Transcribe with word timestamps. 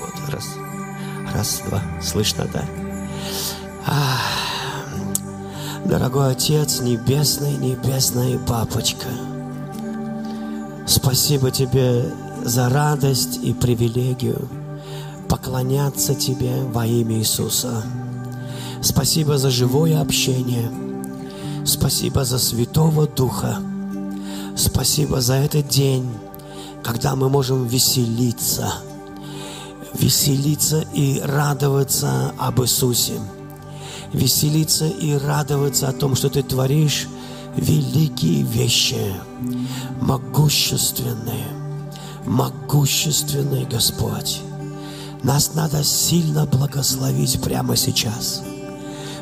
Вот, 0.00 0.14
раз, 0.30 0.46
раз, 1.34 1.62
два. 1.68 1.82
Слышно, 2.00 2.46
да? 2.52 2.64
А, 3.86 4.18
дорогой 5.84 6.32
Отец 6.32 6.80
Небесный, 6.80 7.56
Небесный 7.56 8.38
Папочка, 8.38 9.08
спасибо 10.86 11.50
Тебе 11.50 12.04
за 12.44 12.68
радость 12.68 13.40
и 13.42 13.52
привилегию 13.52 14.48
поклоняться 15.28 16.14
Тебе 16.14 16.62
во 16.72 16.86
имя 16.86 17.18
Иисуса. 17.18 17.82
Спасибо 18.80 19.38
за 19.38 19.50
живое 19.50 20.00
общение. 20.00 20.70
Спасибо 21.64 22.24
за 22.24 22.38
Святого 22.38 23.06
Духа. 23.06 23.58
Спасибо 24.56 25.20
за 25.20 25.34
этот 25.34 25.68
день, 25.68 26.08
когда 26.82 27.14
мы 27.14 27.28
можем 27.28 27.66
веселиться, 27.66 28.72
веселиться 29.98 30.84
и 30.94 31.20
радоваться 31.20 32.32
об 32.38 32.60
Иисусе, 32.60 33.20
веселиться 34.12 34.86
и 34.86 35.14
радоваться 35.14 35.88
о 35.88 35.92
том, 35.92 36.14
что 36.14 36.30
Ты 36.30 36.42
творишь 36.42 37.08
великие 37.56 38.42
вещи, 38.42 39.14
могущественные, 40.00 41.46
могущественный 42.24 43.64
Господь. 43.64 44.40
Нас 45.22 45.54
надо 45.54 45.82
сильно 45.82 46.46
благословить 46.46 47.40
прямо 47.42 47.76
сейчас. 47.76 48.42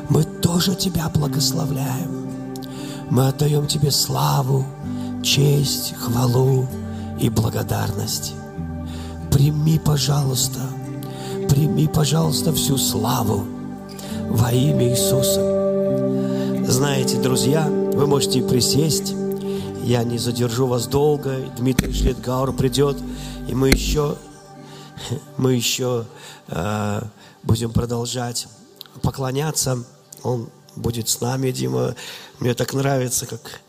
Мы 0.09 0.23
тоже 0.23 0.75
Тебя 0.75 1.09
благословляем. 1.09 2.27
Мы 3.09 3.27
отдаем 3.27 3.65
Тебе 3.67 3.89
славу, 3.89 4.65
честь, 5.23 5.95
хвалу 5.97 6.67
и 7.19 7.29
благодарность. 7.29 8.33
Прими, 9.37 9.77
пожалуйста, 9.77 10.59
прими, 11.47 11.87
пожалуйста, 11.87 12.51
всю 12.53 12.75
славу 12.75 13.45
во 14.29 14.51
имя 14.51 14.89
Иисуса. 14.89 16.65
Знаете, 16.67 17.21
друзья, 17.21 17.67
вы 17.67 18.07
можете 18.07 18.41
присесть. 18.41 19.13
Я 19.83 20.03
не 20.03 20.17
задержу 20.17 20.65
вас 20.65 20.87
долго. 20.87 21.37
Дмитрий 21.55 21.93
Шлетгауэр 21.93 22.51
придет, 22.53 22.97
и 23.47 23.53
мы 23.53 23.69
еще 23.69 24.17
мы 25.37 25.53
еще 25.53 26.07
э, 26.47 27.01
будем 27.43 27.71
продолжать 27.71 28.47
поклоняться. 29.03 29.83
Он 30.23 30.49
будет 30.75 31.09
с 31.09 31.21
нами, 31.21 31.51
Дима. 31.51 31.93
Мне 32.39 32.55
так 32.55 32.73
нравится, 32.73 33.27
как 33.27 33.61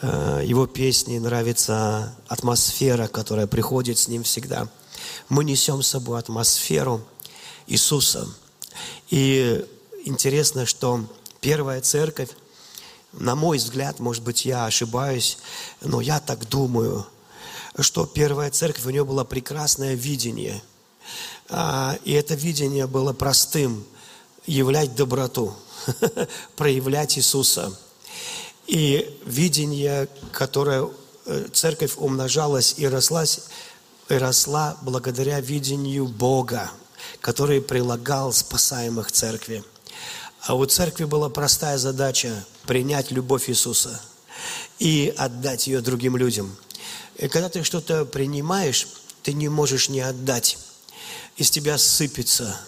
э, 0.00 0.44
его 0.46 0.66
песни, 0.66 1.18
нравится 1.18 2.14
атмосфера, 2.26 3.06
которая 3.06 3.46
приходит 3.46 3.98
с 3.98 4.08
ним 4.08 4.22
всегда. 4.22 4.66
Мы 5.28 5.44
несем 5.44 5.82
с 5.82 5.88
собой 5.88 6.18
атмосферу 6.18 7.04
Иисуса. 7.66 8.28
И 9.10 9.64
интересно, 10.04 10.66
что 10.66 11.04
первая 11.40 11.80
церковь, 11.80 12.30
на 13.12 13.34
мой 13.34 13.58
взгляд, 13.58 14.00
может 14.00 14.22
быть, 14.22 14.44
я 14.44 14.66
ошибаюсь, 14.66 15.38
но 15.80 16.00
я 16.00 16.20
так 16.20 16.48
думаю– 16.48 17.06
что 17.80 18.06
первая 18.06 18.50
церковь, 18.50 18.86
у 18.86 18.90
нее 18.90 19.04
было 19.04 19.24
прекрасное 19.24 19.94
видение. 19.94 20.62
А, 21.48 21.98
и 22.04 22.12
это 22.12 22.34
видение 22.34 22.86
было 22.86 23.12
простым– 23.12 23.84
являть 24.46 24.94
доброту, 24.94 25.54
проявлять 26.56 27.18
Иисуса. 27.18 27.76
И 28.66 29.18
видение, 29.24 30.08
которое 30.32 30.88
э, 31.26 31.46
церковь 31.52 31.94
умножалась 31.96 32.74
и 32.76 32.86
росла, 32.86 33.24
и 34.08 34.14
росла 34.14 34.76
благодаря 34.82 35.40
видению 35.40 36.06
Бога, 36.06 36.70
который 37.20 37.60
прилагал 37.60 38.32
спасаемых 38.32 39.10
церкви. 39.12 39.64
А 40.40 40.54
у 40.54 40.64
церкви 40.66 41.04
была 41.04 41.28
простая 41.28 41.78
задача– 41.78 42.44
принять 42.66 43.10
любовь 43.10 43.48
Иисуса 43.48 44.00
и 44.78 45.14
отдать 45.16 45.66
ее 45.66 45.80
другим 45.80 46.16
людям– 46.16 46.54
и 47.16 47.28
когда 47.28 47.48
ты 47.48 47.62
что-то 47.62 48.04
принимаешь, 48.04 48.88
ты 49.22 49.32
не 49.32 49.48
можешь 49.48 49.88
не 49.88 50.00
отдать. 50.00 50.58
Из 51.36 51.50
тебя 51.50 51.78
сыпется. 51.78 52.58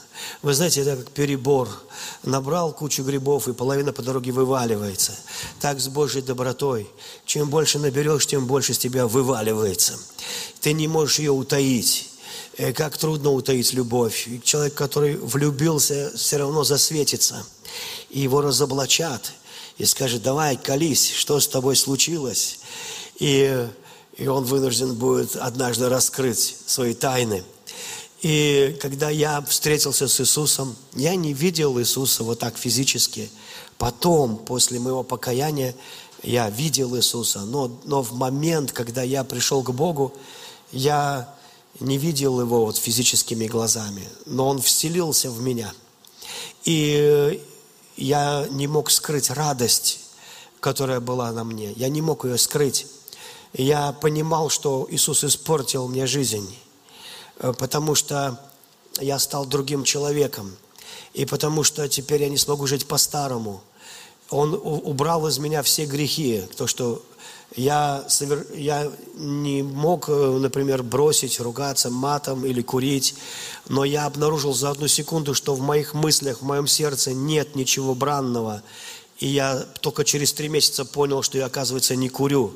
Вы 0.43 0.55
знаете, 0.55 0.83
это 0.83 0.97
как 0.97 1.11
перебор. 1.11 1.69
Набрал 2.23 2.73
кучу 2.73 3.03
грибов, 3.03 3.49
и 3.49 3.53
половина 3.53 3.93
по 3.93 4.03
дороге 4.03 4.33
вываливается. 4.33 5.13
Так 5.61 5.81
с 5.81 5.89
Божьей 5.89 6.23
добротой. 6.23 6.91
Чем 7.25 7.51
больше 7.51 7.79
наберешь, 7.79 8.27
тем 8.27 8.47
больше 8.47 8.75
с 8.75 8.79
тебя 8.79 9.07
вываливается. 9.07 9.99
Ты 10.61 10.73
не 10.73 10.89
можешь 10.89 11.19
ее 11.19 11.33
утаить. 11.33 12.11
Э, 12.57 12.73
как 12.73 12.97
трудно 12.97 13.33
утаить 13.33 13.73
любовь. 13.73 14.29
человек, 14.43 14.75
который 14.75 15.17
влюбился, 15.17 16.13
все 16.17 16.39
равно 16.39 16.65
засветится. 16.65 17.47
И 18.11 18.21
его 18.21 18.41
разоблачат. 18.41 19.33
И 19.79 19.85
скажет, 19.85 20.23
давай, 20.23 20.57
колись, 20.57 21.13
что 21.13 21.39
с 21.39 21.49
тобой 21.49 21.77
случилось. 21.77 22.61
И 23.19 23.67
и 24.17 24.27
он 24.29 24.45
вынужден 24.45 24.95
будет 24.95 25.37
однажды 25.37 25.89
раскрыть 25.89 26.57
свои 26.67 26.95
тайны. 26.95 27.45
И 28.23 28.77
когда 28.81 29.11
я 29.11 29.41
встретился 29.43 30.09
с 30.09 30.21
Иисусом, 30.21 30.77
я 30.95 31.15
не 31.15 31.33
видел 31.33 31.79
Иисуса 31.79 32.25
вот 32.25 32.39
так 32.39 32.57
физически. 32.57 33.31
Потом, 33.79 34.39
после 34.39 34.81
моего 34.81 35.03
покаяния, 35.03 35.75
я 36.23 36.49
видел 36.51 36.97
Иисуса. 36.97 37.41
Но, 37.41 37.79
но 37.85 38.03
в 38.03 38.13
момент, 38.13 38.73
когда 38.73 39.03
я 39.03 39.23
пришел 39.23 39.63
к 39.63 39.71
Богу, 39.71 40.15
я 40.73 41.35
не 41.79 41.99
видел 41.99 42.41
Его 42.41 42.65
вот 42.65 42.77
физическими 42.79 43.47
глазами. 43.47 44.09
Но 44.25 44.49
Он 44.49 44.61
вселился 44.61 45.31
в 45.31 45.43
меня. 45.43 45.73
И 46.65 47.43
я 47.97 48.47
не 48.51 48.67
мог 48.67 48.91
скрыть 48.91 49.31
радость, 49.31 50.01
которая 50.61 51.01
была 51.01 51.31
на 51.33 51.45
мне. 51.45 51.73
Я 51.73 51.89
не 51.89 52.01
мог 52.01 52.25
ее 52.25 52.39
скрыть 52.39 52.87
я 53.63 53.93
понимал, 53.93 54.51
что 54.51 54.87
Иисус 54.91 55.25
испортил 55.25 55.89
мне 55.89 56.07
жизнь, 56.07 56.55
потому 57.39 57.95
что 57.95 58.41
я 59.01 59.19
стал 59.19 59.47
другим 59.47 59.85
человеком, 59.85 60.57
и 61.15 61.25
потому 61.25 61.63
что 61.63 61.89
теперь 61.89 62.23
я 62.23 62.29
не 62.29 62.39
смогу 62.39 62.67
жить 62.67 62.87
по-старому. 62.87 63.63
Он 64.31 64.55
убрал 64.55 65.27
из 65.29 65.39
меня 65.39 65.63
все 65.63 65.87
грехи, 65.87 66.43
то, 66.57 66.67
что 66.67 67.03
я, 67.55 68.05
я 68.55 68.91
не 69.15 69.63
мог, 69.63 70.09
э, 70.09 70.13
например, 70.13 70.83
бросить, 70.83 71.39
ругаться 71.39 71.91
матом 71.91 72.45
или 72.45 72.61
курить, 72.61 73.15
но 73.69 73.85
я 73.85 74.07
обнаружил 74.07 74.53
за 74.53 74.71
одну 74.71 74.89
секунду, 74.89 75.33
что 75.33 75.55
в 75.55 75.61
моих 75.61 75.95
мыслях, 75.95 76.41
в 76.41 76.45
моем 76.45 76.67
сердце 76.67 77.13
нет 77.13 77.55
ничего 77.55 77.95
бранного. 77.95 78.63
И 79.19 79.29
я 79.29 79.65
только 79.81 80.05
через 80.05 80.33
три 80.33 80.49
месяца 80.49 80.85
понял, 80.85 81.23
что 81.23 81.39
я, 81.39 81.47
оказывается, 81.47 81.97
не 81.97 82.09
курю. 82.09 82.53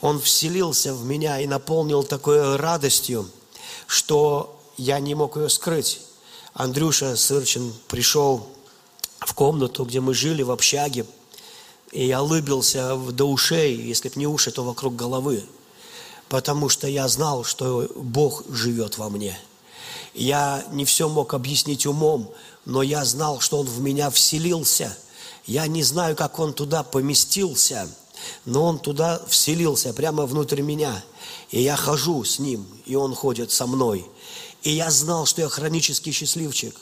Он 0.00 0.20
вселился 0.20 0.92
в 0.92 1.04
меня 1.04 1.40
и 1.40 1.46
наполнил 1.46 2.02
такой 2.02 2.56
радостью, 2.56 3.30
что 3.88 4.60
я 4.76 5.00
не 5.00 5.14
мог 5.16 5.36
ее 5.36 5.48
скрыть. 5.48 6.02
Андрюша 6.52 7.16
Сырчин 7.16 7.72
пришел 7.88 8.46
в 9.18 9.32
комнату, 9.32 9.84
где 9.84 10.00
мы 10.00 10.14
жили, 10.14 10.42
в 10.42 10.50
общаге, 10.50 11.06
и 11.90 12.06
я 12.06 12.22
улыбился 12.22 12.96
до 12.96 13.24
ушей, 13.24 13.74
если 13.74 14.10
бы 14.10 14.16
не 14.16 14.26
уши, 14.26 14.50
то 14.50 14.62
вокруг 14.62 14.94
головы, 14.94 15.42
потому 16.28 16.68
что 16.68 16.86
я 16.86 17.08
знал, 17.08 17.44
что 17.44 17.88
Бог 17.96 18.44
живет 18.50 18.98
во 18.98 19.08
мне. 19.08 19.38
Я 20.12 20.64
не 20.70 20.84
все 20.84 21.08
мог 21.08 21.32
объяснить 21.32 21.86
умом, 21.86 22.30
но 22.66 22.82
я 22.82 23.06
знал, 23.06 23.40
что 23.40 23.58
Он 23.58 23.66
в 23.66 23.80
меня 23.80 24.10
вселился. 24.10 24.96
Я 25.46 25.66
не 25.66 25.82
знаю, 25.82 26.14
как 26.14 26.38
Он 26.38 26.52
туда 26.52 26.82
поместился– 26.82 27.88
но 28.44 28.64
Он 28.64 28.78
туда 28.78 29.20
вселился, 29.28 29.92
прямо 29.92 30.26
внутрь 30.26 30.62
меня. 30.62 31.02
И 31.50 31.62
я 31.62 31.76
хожу 31.76 32.24
с 32.24 32.38
Ним, 32.38 32.66
и 32.86 32.96
Он 32.96 33.14
ходит 33.14 33.50
со 33.50 33.66
мной. 33.66 34.06
И 34.62 34.70
я 34.70 34.90
знал, 34.90 35.26
что 35.26 35.42
я 35.42 35.48
хронический 35.48 36.12
счастливчик, 36.12 36.74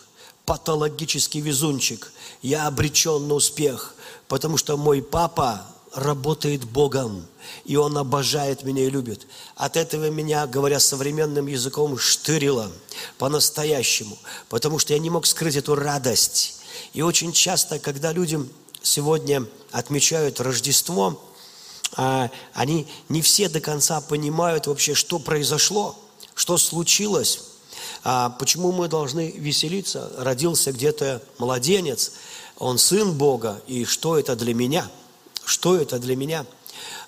патологический 0.45 1.41
везунчик. 1.41 2.13
Я 2.43 2.67
обречен 2.67 3.29
на 3.29 3.35
успех, 3.35 3.95
потому 4.29 4.57
что 4.57 4.77
мой 4.77 5.03
папа 5.03 5.67
работает 5.95 6.65
Богом, 6.65 7.27
и 7.65 7.77
Он 7.77 7.97
обожает 7.97 8.63
меня 8.63 8.85
и 8.85 8.91
любит. 8.91 9.27
От 9.57 9.77
этого 9.77 10.11
меня, 10.11 10.47
говоря 10.47 10.79
современным 10.79 11.47
языком, 11.47 11.99
штырило 11.99 12.71
по-настоящему, 13.19 14.17
потому 14.49 14.79
что 14.79 14.93
я 14.93 14.99
не 14.99 15.11
мог 15.11 15.27
скрыть 15.27 15.57
эту 15.57 15.75
радость. 15.75 16.61
И 16.93 17.03
очень 17.03 17.33
часто, 17.33 17.79
когда 17.79 18.13
людям 18.13 18.49
сегодня 18.83 19.45
отмечают 19.77 20.41
Рождество, 20.41 21.21
а, 21.97 22.31
они 22.55 22.87
не 23.11 23.21
все 23.21 23.51
до 23.51 23.61
конца 23.61 24.01
понимают 24.01 24.67
вообще, 24.67 24.95
что 24.95 25.19
произошло, 25.19 25.95
что 26.35 26.57
случилось, 26.57 27.43
а, 28.03 28.31
почему 28.31 28.73
мы 28.73 28.89
должны 28.89 29.33
веселиться. 29.33 30.11
Родился 30.17 30.73
где-то 30.73 31.23
младенец, 31.37 32.13
он 32.57 32.79
сын 32.79 33.13
Бога, 33.13 33.61
и 33.67 33.85
что 33.85 34.19
это 34.19 34.35
для 34.35 34.55
меня? 34.55 34.91
Что 35.45 35.77
это 35.77 35.99
для 35.99 36.17
меня? 36.17 36.47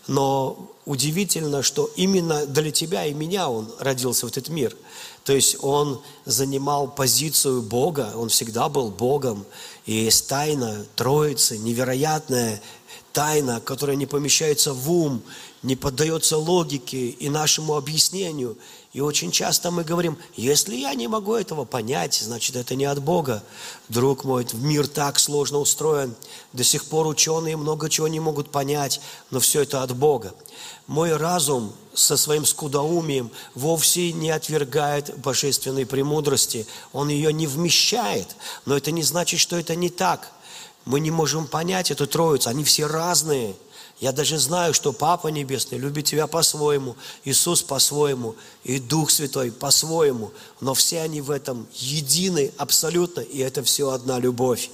Но 0.07 0.71
удивительно, 0.85 1.63
что 1.63 1.91
именно 1.97 2.45
для 2.45 2.71
тебя 2.71 3.07
и 3.07 3.15
меня 3.15 3.49
Он 3.49 3.71
родился 3.79 4.27
в 4.27 4.31
этот 4.31 4.51
мир. 4.51 4.77
То 5.29 5.35
есть 5.35 5.59
Он 5.61 6.01
занимал 6.25 6.89
позицию 6.89 7.61
Бога, 7.61 8.15
Он 8.17 8.31
всегда 8.31 8.71
был 8.71 8.89
Богом. 8.89 9.45
И 9.85 9.93
есть 9.93 10.27
тайна 10.27 10.87
Троицы, 10.97 11.59
невероятная 11.59 12.63
тайна, 13.13 13.61
которая 13.61 13.97
не 13.97 14.07
помещается 14.07 14.73
в 14.73 14.91
ум, 14.91 15.23
не 15.63 15.77
поддается 15.77 16.39
логике 16.39 17.09
и 17.09 17.29
нашему 17.29 17.77
объяснению. 17.77 18.57
И 18.95 19.03
очень 19.03 19.31
часто 19.31 19.71
мы 19.71 19.85
говорим, 19.85 20.17
если 20.35 20.75
я 20.75 20.95
не 20.95 21.09
могу 21.09 21.35
этого 21.35 21.67
понять, 21.67 22.15
значит 22.15 22.57
это 22.57 22.75
не 22.75 22.87
от 22.87 23.03
Бога. 23.03 23.45
Друг 23.91 24.25
мой, 24.25 24.47
мир 24.55 24.87
так 24.87 25.19
сложно 25.19 25.59
устроен. 25.59 26.15
До 26.55 26.65
сих 26.65 26.87
пор 26.87 27.07
ученые 27.07 27.59
много 27.59 27.91
чего 27.91 28.09
не 28.09 28.19
могут 28.19 28.51
понять, 28.51 29.03
но 29.31 29.41
все 29.41 29.61
это 29.61 29.83
от 29.83 29.95
Бога. 29.95 30.33
Мой 30.87 31.15
разум 31.15 31.75
со 31.99 32.17
своим 32.17 32.45
скудоумием 32.45 33.31
вовсе 33.55 34.13
не 34.13 34.31
отвергает 34.31 35.19
божественной 35.19 35.87
премудрости. 35.87 36.67
Он 36.93 37.09
ее 37.09 37.33
не 37.33 37.47
вмещает. 37.47 38.37
Но 38.67 38.77
это 38.77 38.91
не 38.91 39.03
значит, 39.03 39.41
что 39.41 39.57
это 39.57 39.75
не 39.75 39.91
так– 39.91 40.33
мы 40.89 41.01
не 41.01 41.11
можем 41.11 41.47
понять 41.47 41.91
эту 41.91 42.07
троицу, 42.07 42.49
они 42.49 42.65
все 42.65 42.87
разные. 42.87 43.55
Я 44.01 44.11
даже 44.11 44.39
знаю, 44.39 44.73
что 44.73 44.95
Папа 44.95 45.29
Небесный 45.29 45.77
любит 45.77 46.07
тебя 46.07 46.27
по-своему, 46.27 46.97
Иисус 47.25 47.63
по-своему, 47.63 48.37
и 48.65 48.79
Дух 48.79 49.11
Святой 49.11 49.53
по-своему, 49.53 50.33
но 50.63 50.73
все 50.73 51.03
они 51.03 51.21
в 51.21 51.31
этом 51.31 51.67
едины 51.75 52.53
абсолютно, 52.57 53.21
и 53.21 53.39
это 53.41 53.63
все 53.63 53.91
одна 53.91 54.19
любовь. 54.19 54.71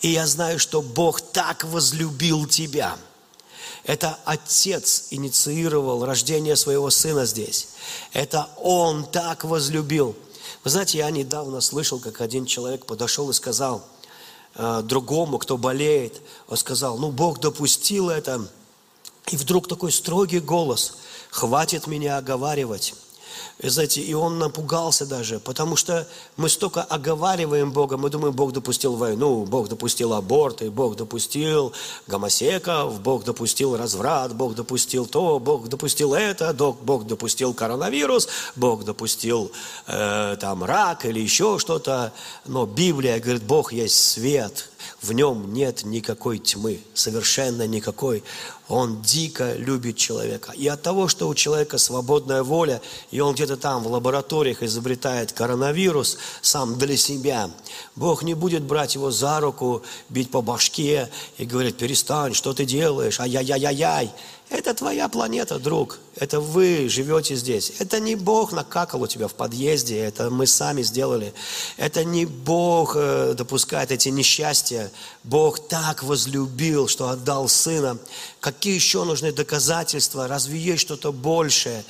И 0.00 0.10
я 0.10 0.26
знаю, 0.26 0.58
что 0.58 0.82
Бог 0.82 1.20
так 1.20 1.62
возлюбил 1.62 2.46
тебя. 2.46 2.96
Это 3.84 4.18
Отец 4.24 5.08
инициировал 5.10 6.04
рождение 6.04 6.56
своего 6.56 6.90
Сына 6.90 7.26
здесь. 7.26 7.68
Это 8.12 8.48
Он 8.56 9.04
так 9.04 9.44
возлюбил. 9.44 10.16
Вы 10.64 10.70
знаете, 10.70 10.98
я 10.98 11.10
недавно 11.10 11.60
слышал, 11.60 12.00
как 12.00 12.20
один 12.20 12.46
человек 12.46 12.86
подошел 12.86 13.30
и 13.30 13.34
сказал– 13.34 13.86
Э, 14.56 14.82
другому, 14.84 15.38
кто 15.38 15.56
болеет. 15.58 16.20
Он 16.48 16.56
сказал, 16.56 16.98
ну 16.98 17.10
Бог 17.10 17.40
допустил 17.40 18.08
это. 18.08 18.46
И 19.30 19.36
вдруг 19.36 19.68
такой 19.68 19.90
строгий 19.90 20.40
голос, 20.40 20.98
хватит 21.30 21.86
меня 21.86 22.18
оговаривать. 22.18 22.94
И, 23.58 23.68
знаете, 23.68 24.00
и 24.00 24.14
он 24.14 24.38
напугался 24.38 25.06
даже, 25.06 25.38
потому 25.38 25.76
что 25.76 26.06
мы 26.36 26.48
столько 26.48 26.82
оговариваем 26.82 27.72
Бога, 27.72 27.96
мы 27.96 28.10
думаем, 28.10 28.34
Бог 28.34 28.52
допустил 28.52 28.96
войну, 28.96 29.44
Бог 29.44 29.68
допустил 29.68 30.12
аборты, 30.12 30.70
Бог 30.70 30.96
допустил 30.96 31.72
гомосеков, 32.06 33.00
Бог 33.00 33.24
допустил 33.24 33.76
разврат, 33.76 34.34
Бог 34.34 34.54
допустил 34.54 35.06
то, 35.06 35.38
Бог 35.38 35.68
допустил 35.68 36.14
это, 36.14 36.52
Бог 36.52 37.06
допустил 37.06 37.54
коронавирус, 37.54 38.28
Бог 38.56 38.84
допустил 38.84 39.50
э, 39.86 40.36
там 40.40 40.64
рак 40.64 41.04
или 41.04 41.20
еще 41.20 41.58
что-то. 41.58 42.12
Но 42.44 42.66
Библия 42.66 43.20
говорит, 43.20 43.44
Бог 43.44 43.72
есть 43.72 44.10
свет, 44.12 44.68
в 45.02 45.12
нем 45.12 45.52
нет 45.52 45.84
никакой 45.84 46.38
тьмы, 46.38 46.80
совершенно 46.94 47.66
никакой. 47.66 48.22
Он 48.68 49.02
дико 49.02 49.54
любит 49.54 49.96
человека. 49.96 50.52
И 50.52 50.66
от 50.68 50.82
того, 50.82 51.08
что 51.08 51.28
у 51.28 51.34
человека 51.34 51.76
свободная 51.76 52.42
воля, 52.42 52.80
и 53.10 53.20
он 53.20 53.34
где-то 53.34 53.56
там 53.56 53.82
в 53.82 53.88
лабораториях 53.88 54.62
изобретает 54.62 55.32
коронавирус 55.32 56.18
сам 56.40 56.78
для 56.78 56.96
себя, 56.96 57.50
Бог 57.94 58.22
не 58.22 58.34
будет 58.34 58.62
брать 58.62 58.94
его 58.94 59.10
за 59.10 59.40
руку, 59.40 59.82
бить 60.08 60.30
по 60.30 60.40
башке 60.40 61.10
и 61.36 61.44
говорить, 61.44 61.76
перестань, 61.76 62.32
что 62.32 62.54
ты 62.54 62.64
делаешь, 62.64 63.20
ай-яй-яй-яй. 63.20 64.10
Это 64.50 64.74
твоя 64.74 65.08
планета, 65.08 65.58
друг. 65.58 65.98
Это 66.16 66.38
вы 66.38 66.88
живете 66.88 67.34
здесь. 67.34 67.72
Это 67.78 67.98
не 67.98 68.14
Бог 68.14 68.52
накакал 68.52 69.02
у 69.02 69.06
тебя 69.06 69.26
в 69.26 69.34
подъезде. 69.34 69.98
Это 69.98 70.30
мы 70.30 70.46
сами 70.46 70.82
сделали. 70.82 71.32
Это 71.76 72.04
не 72.04 72.26
Бог 72.26 72.94
э, 72.94 73.34
допускает 73.36 73.90
эти 73.90 74.10
несчастья. 74.10 74.92
Бог 75.24 75.66
так 75.66 76.02
возлюбил, 76.02 76.88
что 76.88 77.08
отдал 77.08 77.48
Сына. 77.48 77.98
Какие 78.40 78.74
еще 78.74 79.04
нужны 79.04 79.32
доказательства? 79.32 80.28
Разве 80.28 80.58
есть 80.58 80.82
что-то 80.82 81.10
большее? 81.10 81.82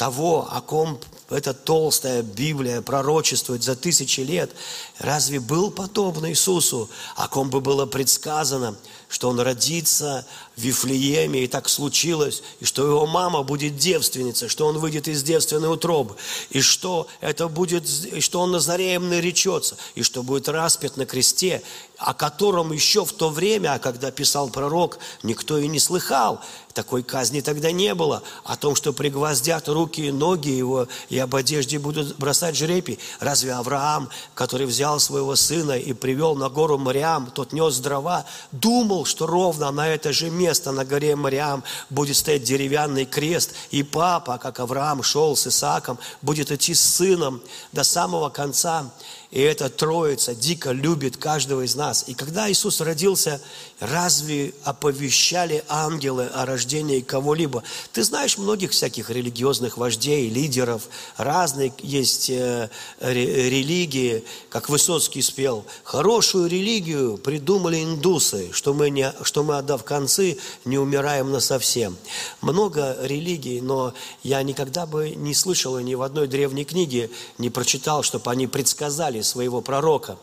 Того, 0.00 0.48
о 0.50 0.62
ком 0.62 0.98
эта 1.28 1.52
толстая 1.52 2.22
Библия 2.22 2.80
пророчествует 2.80 3.62
за 3.62 3.76
тысячи 3.76 4.22
лет, 4.22 4.50
разве 4.98 5.40
был 5.40 5.70
подобно 5.70 6.30
Иисусу, 6.30 6.88
о 7.16 7.28
ком 7.28 7.50
бы 7.50 7.60
было 7.60 7.84
предсказано, 7.84 8.76
что 9.10 9.28
он 9.28 9.38
родится 9.38 10.24
в 10.56 10.62
Вифлееме, 10.62 11.44
и 11.44 11.46
так 11.48 11.68
случилось, 11.68 12.42
и 12.60 12.64
что 12.64 12.86
его 12.86 13.06
мама 13.06 13.42
будет 13.42 13.76
девственницей, 13.76 14.48
что 14.48 14.66
он 14.66 14.78
выйдет 14.78 15.06
из 15.06 15.22
девственной 15.22 15.70
утробы, 15.70 16.16
и 16.48 16.62
что 16.62 17.06
это 17.20 17.48
будет, 17.48 17.86
и 17.86 18.20
что 18.20 18.40
он 18.40 18.52
Назареем 18.52 19.10
наречется, 19.10 19.76
и 19.96 20.02
что 20.02 20.22
будет 20.22 20.48
распят 20.48 20.96
на 20.96 21.04
кресте, 21.04 21.62
о 22.00 22.14
котором 22.14 22.72
еще 22.72 23.04
в 23.04 23.12
то 23.12 23.28
время, 23.28 23.78
когда 23.78 24.10
писал 24.10 24.48
пророк, 24.48 24.98
никто 25.22 25.58
и 25.58 25.68
не 25.68 25.78
слыхал. 25.78 26.40
Такой 26.72 27.02
казни 27.02 27.40
тогда 27.40 27.72
не 27.72 27.94
было. 27.94 28.22
О 28.44 28.56
том, 28.56 28.74
что 28.74 28.92
пригвоздят 28.92 29.68
руки 29.68 30.06
и 30.06 30.12
ноги 30.12 30.48
его, 30.48 30.86
и 31.08 31.18
об 31.18 31.34
одежде 31.34 31.78
будут 31.78 32.16
бросать 32.16 32.56
жрепий. 32.56 32.98
Разве 33.18 33.52
Авраам, 33.52 34.08
который 34.34 34.66
взял 34.66 34.98
своего 34.98 35.36
сына 35.36 35.72
и 35.72 35.92
привел 35.92 36.36
на 36.36 36.48
гору 36.48 36.78
Мариам, 36.78 37.30
тот 37.30 37.52
нес 37.52 37.78
дрова, 37.78 38.24
думал, 38.52 39.04
что 39.04 39.26
ровно 39.26 39.70
на 39.70 39.88
это 39.88 40.12
же 40.12 40.30
место, 40.30 40.72
на 40.72 40.84
горе 40.84 41.16
Мариам, 41.16 41.64
будет 41.90 42.16
стоять 42.16 42.44
деревянный 42.44 43.04
крест, 43.04 43.52
и 43.70 43.82
папа, 43.82 44.38
как 44.38 44.60
Авраам 44.60 45.02
шел 45.02 45.36
с 45.36 45.46
Исааком, 45.48 45.98
будет 46.22 46.50
идти 46.50 46.72
с 46.72 46.80
сыном 46.80 47.42
до 47.72 47.84
самого 47.84 48.30
конца. 48.30 48.90
И 49.30 49.40
эта 49.40 49.70
троица 49.70 50.34
дико 50.34 50.72
любит 50.72 51.16
каждого 51.16 51.64
из 51.64 51.76
нас. 51.76 52.04
И 52.08 52.14
когда 52.14 52.50
Иисус 52.50 52.80
родился, 52.80 53.40
разве 53.80 54.52
оповещали 54.64 55.64
ангелы 55.68 56.26
о 56.26 56.46
рождении 56.46 57.00
кого-либо? 57.00 57.62
Ты 57.92 58.04
знаешь 58.04 58.38
многих 58.38 58.70
всяких 58.70 59.10
религиозных 59.10 59.76
вождей, 59.76 60.28
лидеров, 60.28 60.88
разные 61.16 61.72
есть 61.78 62.30
э, 62.30 62.68
религии, 63.00 64.22
как 64.50 64.68
Высоцкий 64.68 65.22
спел. 65.22 65.64
Хорошую 65.82 66.48
религию 66.48 67.16
придумали 67.18 67.82
индусы, 67.82 68.50
что 68.52 68.74
мы, 68.74 68.90
не, 68.90 69.12
что 69.22 69.42
мы 69.42 69.58
отдав 69.58 69.82
концы, 69.84 70.38
не 70.64 70.78
умираем 70.78 71.30
насовсем. 71.30 71.96
Много 72.40 72.96
религий, 73.02 73.60
но 73.60 73.94
я 74.22 74.42
никогда 74.42 74.86
бы 74.86 75.10
не 75.10 75.34
слышал 75.34 75.78
ни 75.78 75.94
в 75.94 76.02
одной 76.02 76.28
древней 76.28 76.64
книге, 76.64 77.10
не 77.38 77.50
прочитал, 77.50 78.02
чтобы 78.02 78.30
они 78.30 78.46
предсказали 78.46 79.22
своего 79.22 79.60
пророка. 79.60 80.18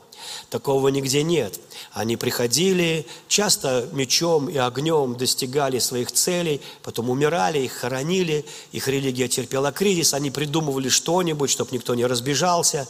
Такого 0.49 0.87
нигде 0.89 1.23
нет. 1.23 1.59
Они 1.91 2.15
приходили, 2.15 3.05
часто 3.27 3.89
мечом 3.91 4.49
и 4.49 4.57
огнем 4.57 5.15
достигали 5.15 5.79
своих 5.79 6.11
целей, 6.11 6.61
потом 6.83 7.09
умирали, 7.09 7.59
их 7.59 7.73
хоронили, 7.73 8.45
их 8.71 8.87
религия 8.87 9.27
терпела 9.27 9.71
кризис, 9.71 10.13
они 10.13 10.31
придумывали 10.31 10.89
что-нибудь, 10.89 11.49
чтобы 11.49 11.71
никто 11.73 11.95
не 11.95 12.05
разбежался, 12.05 12.87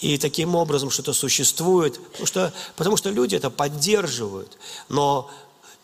и 0.00 0.18
таким 0.18 0.54
образом 0.54 0.90
что-то 0.90 1.12
существует, 1.12 2.00
потому 2.10 2.26
что, 2.26 2.52
потому 2.76 2.96
что 2.96 3.10
люди 3.10 3.36
это 3.36 3.50
поддерживают. 3.50 4.58
Но 4.88 5.30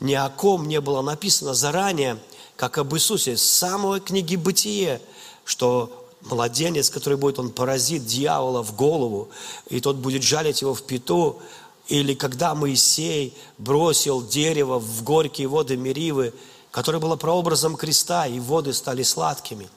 ни 0.01 0.15
о 0.15 0.29
ком 0.29 0.67
не 0.67 0.81
было 0.81 1.03
написано 1.03 1.55
заранее, 1.55 2.19
как 2.57 2.79
об 2.79 2.95
Иисусе, 2.95 3.37
с 3.37 3.43
самой 3.43 4.01
книги 4.01 4.37
«Бытие», 4.37 5.01
что 5.45 6.02
младенец, 6.25 6.91
который 6.91 7.19
будет, 7.19 7.38
он 7.38 7.50
поразит 7.50 8.07
дьявола 8.07 8.62
в 8.62 8.75
голову, 8.75 9.29
и 9.69 9.81
тот 9.81 9.97
будет 9.97 10.23
жалить 10.23 10.62
его 10.62 10.75
в 10.75 10.83
пету. 10.83 11.41
Или 11.88 12.14
когда 12.14 12.55
Моисей 12.55 13.37
бросил 13.59 14.26
дерево 14.26 14.79
в 14.79 15.02
горькие 15.02 15.49
воды 15.49 15.76
Меривы, 15.76 16.33
которое 16.71 16.99
было 16.99 17.17
прообразом 17.17 17.76
креста, 17.76 18.26
и 18.26 18.41
воды 18.41 18.73
стали 18.73 19.02
сладкими. 19.02 19.69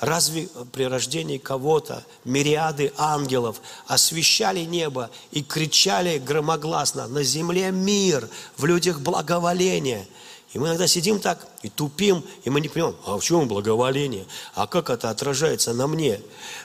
Разве 0.00 0.48
при 0.72 0.84
рождении 0.84 1.38
кого-то 1.38 2.04
мириады 2.24 2.92
ангелов 2.96 3.60
освещали 3.86 4.60
небо 4.60 5.10
и 5.30 5.42
кричали 5.42 6.18
громогласно 6.18 7.06
«На 7.08 7.22
земле 7.22 7.70
мир, 7.70 8.28
в 8.56 8.64
людях 8.64 9.00
благоволение!» 9.00 10.06
И 10.54 10.58
мы 10.58 10.68
иногда 10.68 10.86
сидим 10.86 11.18
так 11.18 11.46
и 11.62 11.68
тупим, 11.68 12.24
и 12.44 12.50
мы 12.50 12.60
не 12.60 12.68
понимаем, 12.68 12.96
а 13.04 13.18
в 13.18 13.24
чем 13.24 13.48
благоволение, 13.48 14.24
а 14.54 14.68
как 14.68 14.88
это 14.88 15.10
отражается 15.10 15.74
на 15.74 15.88
мне. 15.88 16.20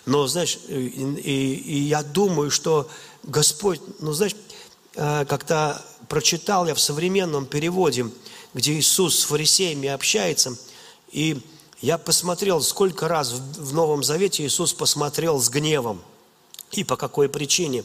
Но, 0.05 0.27
знаешь, 0.27 0.59
и, 0.67 0.75
и, 0.75 1.53
и 1.55 1.79
я 1.79 2.03
думаю, 2.03 2.51
что 2.51 2.87
Господь, 3.23 3.81
ну, 3.99 4.13
знаешь, 4.13 4.35
э, 4.93 5.25
как-то 5.25 5.83
прочитал 6.07 6.67
я 6.67 6.75
в 6.75 6.79
современном 6.79 7.47
переводе, 7.47 8.05
где 8.53 8.73
Иисус 8.73 9.19
с 9.19 9.23
фарисеями 9.23 9.89
общается, 9.89 10.55
и 11.11 11.41
я 11.81 11.97
посмотрел, 11.97 12.61
сколько 12.61 13.07
раз 13.07 13.31
в 13.31 13.73
Новом 13.73 14.03
Завете 14.03 14.45
Иисус 14.45 14.71
посмотрел 14.71 15.39
с 15.39 15.49
гневом. 15.49 15.99
И 16.73 16.83
по 16.83 16.95
какой 16.95 17.27
причине. 17.27 17.83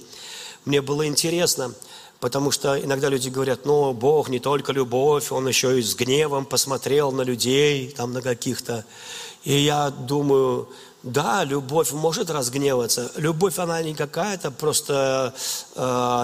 Мне 0.66 0.82
было 0.82 1.06
интересно, 1.06 1.72
Потому 2.20 2.50
что 2.50 2.82
иногда 2.82 3.08
люди 3.08 3.28
говорят, 3.28 3.66
ну, 3.66 3.92
Бог 3.92 4.28
не 4.28 4.38
только 4.38 4.72
любовь, 4.72 5.30
Он 5.30 5.46
еще 5.46 5.78
и 5.78 5.82
с 5.82 5.94
гневом 5.94 6.46
посмотрел 6.46 7.12
на 7.12 7.22
людей, 7.22 7.90
там 7.90 8.12
на 8.12 8.22
каких-то. 8.22 8.84
И 9.44 9.52
я 9.52 9.90
думаю, 9.90 10.68
да, 11.04 11.44
любовь 11.44 11.92
может 11.92 12.30
разгневаться. 12.30 13.12
Любовь, 13.16 13.58
она 13.58 13.82
не 13.82 13.94
какая-то 13.94 14.50
просто 14.50 15.34
э, 15.74 15.80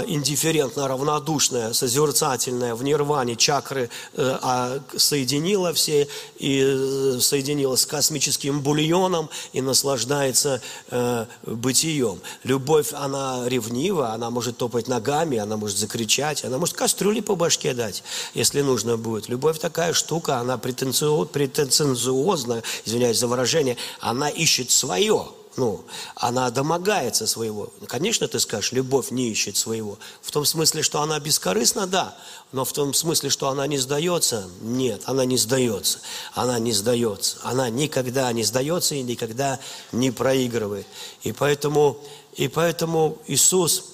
индифферентно 0.07 0.89
равнодушная, 0.89 1.73
созерцательная, 1.73 2.75
в 2.75 2.83
нирване 2.83 3.37
чакры 3.37 3.91
э, 4.15 4.39
а 4.43 4.81
соединила 4.97 5.73
все 5.73 6.09
и 6.39 6.63
э, 6.65 7.19
соединила 7.21 7.77
с 7.77 7.87
космическим 7.87 8.61
бульоном 8.61 9.29
и 9.53 9.61
наслаждается 9.61 10.61
э, 10.91 11.27
бытием. 11.47 12.21
Любовь, 12.45 12.93
она 12.93 13.45
ревнива, 13.47 14.13
она 14.13 14.31
может 14.31 14.59
топать 14.59 14.89
ногами, 14.89 15.39
она 15.39 15.57
может 15.57 15.79
закричать, 15.79 16.45
она 16.45 16.59
может 16.59 16.75
кастрюли 16.75 17.21
по 17.21 17.37
башке 17.37 17.75
дать, 17.75 18.03
если 18.35 18.63
нужно 18.63 18.97
будет. 18.97 19.29
Любовь 19.29 19.59
такая 19.59 19.93
штука, 19.93 20.39
она 20.39 20.59
претенциозна, 20.59 22.63
извиняюсь 22.85 23.19
за 23.19 23.27
выражение, 23.27 23.77
она 24.01 24.29
ищет 24.29 24.71
свое. 24.71 25.29
Ну, 25.57 25.85
она 26.15 26.49
домогается 26.51 27.27
своего. 27.27 27.73
Конечно, 27.87 28.29
ты 28.29 28.39
скажешь, 28.39 28.71
любовь 28.73 29.11
не 29.11 29.29
ищет 29.31 29.57
своего. 29.57 29.99
В 30.23 30.31
том 30.31 30.45
смысле, 30.45 30.83
что 30.83 31.03
она 31.03 31.19
бескорыстна, 31.19 31.87
да. 31.89 32.17
Но 32.53 32.65
в 32.65 32.73
том 32.73 32.95
смысле, 32.95 33.31
что 33.31 33.49
она 33.49 33.67
не 33.67 33.77
сдается, 33.77 34.49
нет, 34.61 35.03
она 35.07 35.25
не 35.25 35.37
сдается. 35.37 35.99
Она 36.35 36.59
не 36.61 36.73
сдается. 36.73 37.39
Она 37.43 37.69
никогда 37.69 38.33
не 38.33 38.45
сдается 38.45 38.95
и 38.95 39.03
никогда 39.03 39.59
не 39.91 40.13
проигрывает. 40.13 40.87
И 41.23 41.33
поэтому, 41.33 41.99
и 42.35 42.47
поэтому 42.47 43.19
Иисус, 43.27 43.87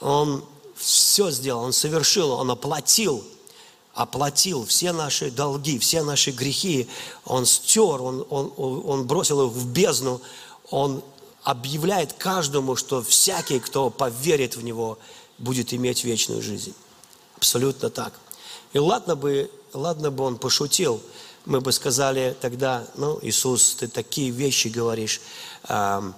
Он 0.00 0.44
все 0.76 1.30
сделал, 1.30 1.64
Он 1.64 1.72
совершил, 1.72 2.30
Он 2.30 2.50
оплатил 2.50 3.24
оплатил 3.94 4.64
все 4.64 4.92
наши 4.92 5.30
долги, 5.30 5.78
все 5.78 6.02
наши 6.02 6.30
грехи, 6.30 6.88
Он 7.26 7.44
стер, 7.44 8.00
Он, 8.00 8.24
он, 8.30 8.52
он 8.56 9.06
бросил 9.06 9.46
их 9.46 9.52
в 9.52 9.66
бездну, 9.66 10.22
Он 10.72 11.02
объявляет 11.44 12.14
каждому, 12.14 12.74
что 12.74 13.02
всякий, 13.02 13.60
кто 13.60 13.90
поверит 13.90 14.56
в 14.56 14.64
Него, 14.64 14.98
будет 15.38 15.72
иметь 15.72 16.02
вечную 16.02 16.42
жизнь. 16.42 16.74
Абсолютно 17.36 17.90
так. 17.90 18.12
И 18.72 18.78
ладно 18.78 19.14
бы, 19.14 19.50
ладно 19.72 20.10
бы 20.10 20.24
Он 20.24 20.36
пошутил, 20.38 21.00
мы 21.44 21.60
бы 21.60 21.70
сказали 21.72 22.36
тогда, 22.40 22.84
ну, 22.96 23.18
Иисус, 23.22 23.76
ты 23.76 23.86
такие 23.86 24.30
вещи 24.30 24.68
говоришь, 24.68 25.20
он 25.68 26.14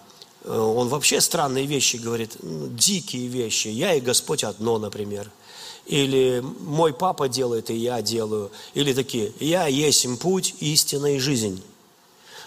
вообще 0.89 1.21
странные 1.21 1.67
вещи 1.67 1.97
говорит, 1.97 2.37
ну, 2.43 2.69
дикие 2.69 3.27
вещи. 3.27 3.69
Я 3.69 3.95
и 3.95 4.01
Господь 4.01 4.45
одно, 4.45 4.79
например– 4.79 5.31
или 5.87 6.43
мой 6.61 6.95
папа 6.95 7.29
делает, 7.29 7.71
и 7.71 7.75
я 7.75 8.01
делаю, 8.01 8.51
или 8.73 8.93
такие, 8.95 9.33
я 9.39 9.67
есть 9.67 10.05
им 10.05 10.17
путь, 10.17 10.55
истина 10.61 11.15
и 11.15 11.19
жизнь. 11.19 11.63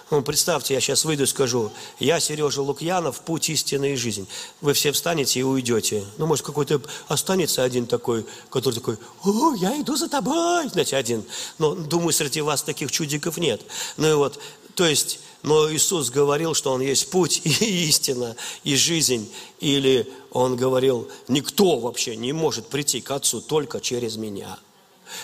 Ну, 0.10 0.22
представьте, 0.22 0.74
я 0.74 0.80
сейчас 0.80 1.04
выйду 1.04 1.24
и 1.24 1.28
скажу, 1.28 1.70
я 2.00 2.22
Сережа 2.22 2.62
Лукьянов, 2.62 3.20
путь, 3.22 3.50
истина 3.50 3.92
и 3.92 3.96
жизнь. 3.98 4.26
Вы 4.62 4.72
все 4.72 4.94
встанете 4.94 5.42
и 5.42 5.44
уйдете. 5.44 6.06
Ну, 6.18 6.28
может, 6.28 6.46
какой-то 6.46 6.82
останется 7.10 7.62
один 7.62 7.88
такой, 7.88 8.26
который 8.50 8.76
такой, 8.76 8.98
о, 9.26 9.54
я 9.56 9.80
иду 9.82 9.98
за 9.98 10.08
тобой, 10.08 10.70
знаете, 10.70 10.96
один. 10.96 11.26
Но, 11.58 11.76
думаю, 11.76 12.14
среди 12.14 12.40
вас 12.40 12.64
таких 12.64 12.90
чудиков 12.90 13.38
нет. 13.38 13.62
Ну 13.98 14.10
и 14.10 14.14
вот, 14.14 14.40
то 14.76 14.86
есть, 14.86 15.20
но 15.44 15.70
Иисус 15.74 16.10
говорил, 16.10 16.54
что 16.54 16.72
Он 16.72 16.80
есть 16.80 17.10
путь 17.10 17.42
и 17.44 17.88
истина, 17.90 18.38
и 18.64 18.78
жизнь. 18.78 19.30
Или 19.60 20.10
Он 20.32 20.56
говорил, 20.56 21.10
никто 21.28 21.80
вообще 21.80 22.16
не 22.16 22.32
может 22.32 22.68
прийти 22.68 23.02
к 23.02 23.12
Отцу 23.12 23.42
только 23.42 23.82
через 23.82 24.16
меня. 24.16 24.58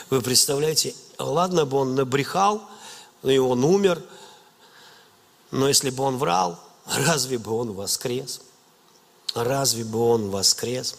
Вы 0.09 0.21
представляете, 0.21 0.93
ладно 1.17 1.65
бы 1.65 1.77
Он 1.77 1.95
набрехал, 1.95 2.63
и 3.23 3.37
Он 3.37 3.63
умер, 3.63 4.03
но 5.53 5.67
если 5.67 5.91
бы 5.91 6.01
Он 6.03 6.17
врал, 6.17 6.59
разве 6.87 7.37
бы 7.37 7.51
Он 7.51 7.73
воскрес? 7.73 8.41
Разве 9.35 9.83
бы 9.83 9.99
Он 9.99 10.31
воскрес? 10.31 10.95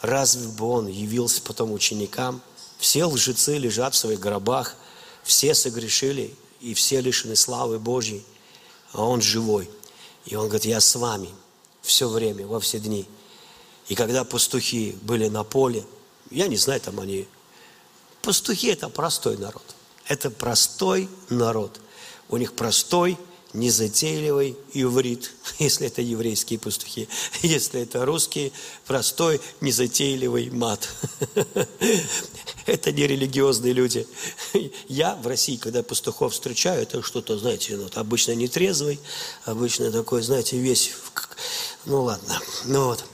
Разве 0.00 0.48
бы 0.48 0.66
Он 0.66 0.88
явился 0.88 1.40
потом 1.40 1.70
ученикам? 1.70 2.42
Все 2.78 3.04
лжецы 3.04 3.58
лежат 3.58 3.94
в 3.94 3.98
своих 3.98 4.18
гробах, 4.18 4.74
все 5.22 5.54
согрешили, 5.54 6.34
и 6.60 6.74
все 6.74 7.00
лишены 7.00 7.36
славы 7.36 7.78
Божьей, 7.78 8.26
а 8.92 9.04
Он 9.04 9.22
живой. 9.22 9.70
И 10.26 10.34
Он 10.34 10.48
говорит, 10.48 10.64
я 10.64 10.80
с 10.80 10.96
вами 10.96 11.28
все 11.80 12.08
время, 12.08 12.44
во 12.44 12.58
все 12.58 12.80
дни. 12.80 13.06
И 13.86 13.94
когда 13.94 14.24
пастухи 14.24 14.98
были 15.02 15.28
на 15.28 15.44
поле, 15.44 15.86
я 16.28 16.48
не 16.48 16.56
знаю, 16.56 16.80
там 16.80 16.98
они... 16.98 17.28
Пастухи– 18.20 18.66
это 18.72 18.88
простой 18.88 19.36
народ. 19.36 19.76
Это 20.08 20.28
простой 20.28 21.08
народ. 21.28 21.78
У 22.28 22.36
них 22.36 22.54
простой 22.54 23.16
незатейливый 23.54 24.56
иврит, 24.72 25.32
если 25.58 25.86
это 25.86 26.02
еврейские 26.02 26.58
пастухи, 26.58 27.08
если 27.42 27.82
это 27.82 28.04
русские, 28.04 28.52
простой 28.86 29.40
незатейливый 29.60 30.50
мат. 30.50 30.88
Это 32.64 32.92
не 32.92 33.08
религиозные 33.08 33.72
люди. 33.72 34.06
Я 34.86 35.16
в 35.16 35.26
России, 35.26 35.56
когда 35.56 35.82
пастухов 35.82 36.32
встречаю, 36.32 36.82
это 36.82 37.02
что-то, 37.02 37.36
знаете, 37.36 37.76
ну, 37.76 37.88
обычно 37.96 38.36
нетрезвый, 38.36 39.00
обычно 39.44 39.90
такой, 39.90 40.22
знаете, 40.22 40.58
весь, 40.58 40.92
ну 41.86 42.04
ладно, 42.04 42.38
ну 42.66 42.84
вот. 42.84 43.04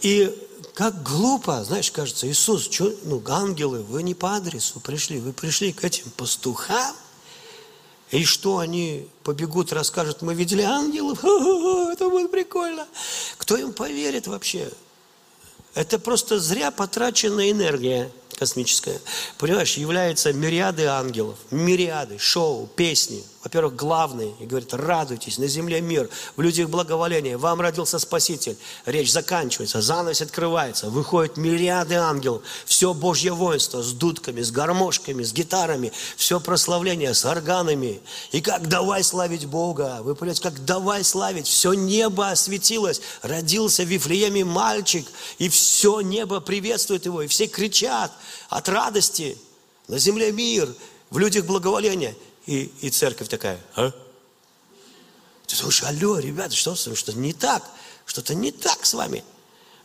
И 0.00 0.34
как 0.72 1.02
глупо, 1.02 1.62
знаешь, 1.62 1.90
кажется, 1.90 2.26
Иисус, 2.26 2.70
что, 2.70 2.90
ну, 3.04 3.22
ангелы, 3.26 3.82
вы 3.82 4.02
не 4.02 4.14
по 4.14 4.36
адресу 4.36 4.80
пришли, 4.80 5.20
вы 5.20 5.34
пришли 5.34 5.74
к 5.74 5.84
этим 5.84 6.10
пастухам, 6.16 6.96
и 8.10 8.24
что 8.24 8.58
они 8.58 9.08
побегут, 9.22 9.72
расскажут, 9.72 10.22
мы 10.22 10.34
видели 10.34 10.62
ангелов, 10.62 11.18
это 11.92 12.08
будет 12.08 12.30
прикольно. 12.30 12.86
Кто 13.38 13.56
им 13.56 13.72
поверит 13.72 14.26
вообще? 14.26 14.70
Это 15.74 15.98
просто 15.98 16.40
зря 16.40 16.70
потраченная 16.70 17.52
энергия 17.52 18.10
космическая. 18.36 19.00
Понимаешь, 19.38 19.76
являются 19.76 20.32
мириады 20.32 20.86
ангелов, 20.86 21.38
мириады, 21.50 22.18
шоу, 22.18 22.66
песни, 22.74 23.22
во-первых, 23.42 23.74
главный, 23.74 24.34
и 24.38 24.44
говорит, 24.44 24.74
радуйтесь, 24.74 25.38
на 25.38 25.46
земле 25.46 25.80
мир, 25.80 26.10
в 26.36 26.42
людях 26.42 26.68
благоволение, 26.68 27.38
вам 27.38 27.62
родился 27.62 27.98
Спаситель. 27.98 28.58
Речь 28.84 29.10
заканчивается, 29.10 29.80
занавес 29.80 30.20
открывается, 30.20 30.90
выходят 30.90 31.38
мириады 31.38 31.94
ангелов, 31.94 32.42
все 32.66 32.92
Божье 32.92 33.32
воинство 33.32 33.82
с 33.82 33.92
дудками, 33.92 34.42
с 34.42 34.50
гармошками, 34.50 35.22
с 35.22 35.32
гитарами, 35.32 35.90
все 36.16 36.38
прославление 36.38 37.14
с 37.14 37.24
органами. 37.24 38.02
И 38.30 38.42
как 38.42 38.68
давай 38.68 39.02
славить 39.02 39.46
Бога, 39.46 40.00
вы 40.02 40.14
понимаете, 40.14 40.42
как 40.42 40.62
давай 40.66 41.02
славить, 41.02 41.46
все 41.46 41.72
небо 41.72 42.28
осветилось, 42.28 43.00
родился 43.22 43.84
в 43.84 43.88
Вифлееме 43.88 44.44
мальчик, 44.44 45.06
и 45.38 45.48
все 45.48 46.02
небо 46.02 46.40
приветствует 46.40 47.06
его, 47.06 47.22
и 47.22 47.26
все 47.26 47.46
кричат 47.46 48.12
от 48.50 48.68
радости, 48.68 49.38
на 49.88 49.98
земле 49.98 50.30
мир, 50.30 50.68
в 51.08 51.16
людях 51.16 51.46
благоволение– 51.46 52.14
и, 52.50 52.72
и 52.80 52.90
церковь 52.90 53.28
такая, 53.28 53.60
а? 53.76 53.92
Ты 55.46 55.56
думаешь, 55.56 55.84
алло, 55.84 56.18
ребята, 56.18 56.56
что, 56.56 56.74
что 56.74 57.12
не 57.12 57.32
так? 57.32 57.62
Что-то 58.06 58.34
не 58.34 58.50
так 58.50 58.84
с 58.84 58.94
вами. 58.94 59.22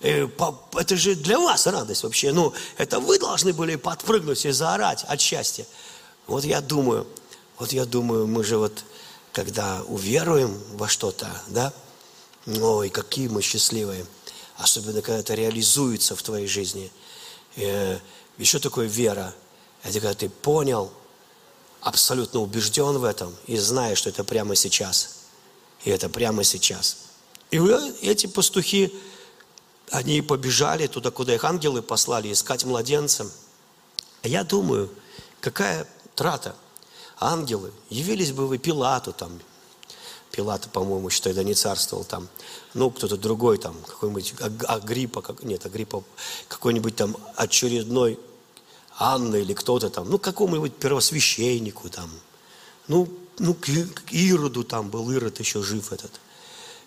Э, 0.01 0.27
это 0.73 0.95
же 0.95 1.13
для 1.13 1.37
вас 1.37 1.67
радость 1.67 2.01
вообще. 2.01 2.31
Ну, 2.31 2.53
это 2.77 2.99
вы 2.99 3.19
должны 3.19 3.53
были 3.53 3.75
подпрыгнуть 3.75 4.45
и 4.45 4.51
заорать 4.51 5.03
от 5.03 5.21
счастья. 5.21 5.67
Вот 6.25 6.43
я 6.43 6.59
думаю, 6.59 7.07
вот 7.59 7.71
я 7.71 7.85
думаю, 7.85 8.25
мы 8.25 8.43
же 8.43 8.57
вот, 8.57 8.83
когда 9.31 9.83
уверуем 9.83 10.59
во 10.73 10.87
что-то, 10.87 11.29
да, 11.49 11.71
ой, 12.47 12.89
какие 12.89 13.27
мы 13.27 13.43
счастливые. 13.43 14.07
Особенно, 14.57 15.03
когда 15.03 15.19
это 15.19 15.35
реализуется 15.35 16.15
в 16.15 16.23
твоей 16.23 16.47
жизни. 16.47 16.91
Э, 17.57 17.99
еще 18.39 18.57
такое 18.57 18.87
вера. 18.87 19.35
Это 19.83 19.99
когда 19.99 20.15
ты 20.15 20.29
понял, 20.29 20.91
абсолютно 21.85 22.39
убежден 22.41 22.97
в 22.97 23.03
этом 23.03 23.33
и 23.45 23.57
знаю, 23.57 23.95
что 23.95 24.09
это 24.09 24.23
прямо 24.23 24.55
сейчас. 24.55 25.17
И 25.83 25.91
это 25.91 26.09
прямо 26.09 26.43
сейчас. 26.43 26.97
И 27.51 27.59
эти 28.01 28.25
пастухи, 28.25 28.91
они 29.91 30.23
побежали 30.23 30.87
туда, 30.87 31.11
куда 31.11 31.35
их 31.35 31.43
ангелы 31.43 31.83
послали, 31.83 32.33
искать 32.33 32.65
младенца. 32.65 33.29
А 34.23 34.27
я 34.27 34.43
думаю, 34.43 34.89
какая 35.41 35.87
трата. 36.15 36.55
Ангелы, 37.19 37.71
явились 37.91 38.31
бы 38.31 38.47
вы 38.47 38.57
Пилату 38.57 39.13
там, 39.13 39.39
Пилата, 40.31 40.67
по-моему, 40.67 41.07
еще 41.07 41.21
тогда 41.21 41.43
не 41.43 41.53
царствовал 41.53 42.03
там. 42.03 42.27
Ну, 42.73 42.89
кто-то 42.89 43.15
другой 43.15 43.59
там, 43.59 43.75
какой-нибудь 43.87 44.33
Агриппа, 44.67 45.21
как, 45.21 45.43
нет, 45.43 45.63
Агриппа, 45.67 46.03
какой-нибудь 46.47 46.95
там 46.95 47.15
очередной 47.35 48.19
Анна 48.97 49.35
или 49.35 49.53
кто-то 49.53 49.89
там, 49.89 50.09
ну, 50.09 50.17
какому-нибудь 50.17 50.75
первосвященнику 50.75 51.89
там, 51.89 52.09
ну, 52.87 53.07
ну, 53.39 53.53
к 53.53 53.67
Ироду 54.11 54.63
там 54.63 54.89
был, 54.89 55.11
Ирод 55.11 55.39
еще 55.39 55.61
жив 55.61 55.91
этот. 55.91 56.11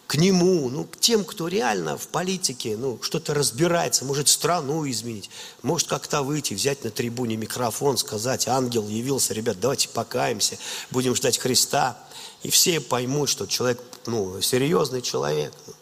к 0.08 0.14
нему, 0.14 0.70
ну, 0.70 0.84
к 0.84 0.96
тем, 0.98 1.22
кто 1.22 1.48
реально 1.48 1.98
в 1.98 2.08
политике, 2.08 2.78
ну, 2.78 2.98
что-то 3.02 3.34
разбирается, 3.34 4.06
может 4.06 4.28
страну 4.28 4.88
изменить, 4.88 5.28
может 5.62 5.86
как-то 5.86 6.22
выйти, 6.22 6.54
взять 6.54 6.82
на 6.82 6.90
трибуне 6.90 7.36
микрофон, 7.36 7.98
сказать, 7.98 8.48
ангел 8.48 8.88
явился, 8.88 9.34
ребят, 9.34 9.60
давайте 9.60 9.90
покаемся, 9.90 10.56
будем 10.90 11.14
ждать 11.14 11.36
Христа. 11.36 11.98
И 12.42 12.48
все 12.48 12.80
поймут, 12.80 13.28
что 13.28 13.46
человек, 13.46 13.82
ну, 14.06 14.40
серьезный 14.40 15.02
человек. 15.02 15.52
Ну, 15.66 15.74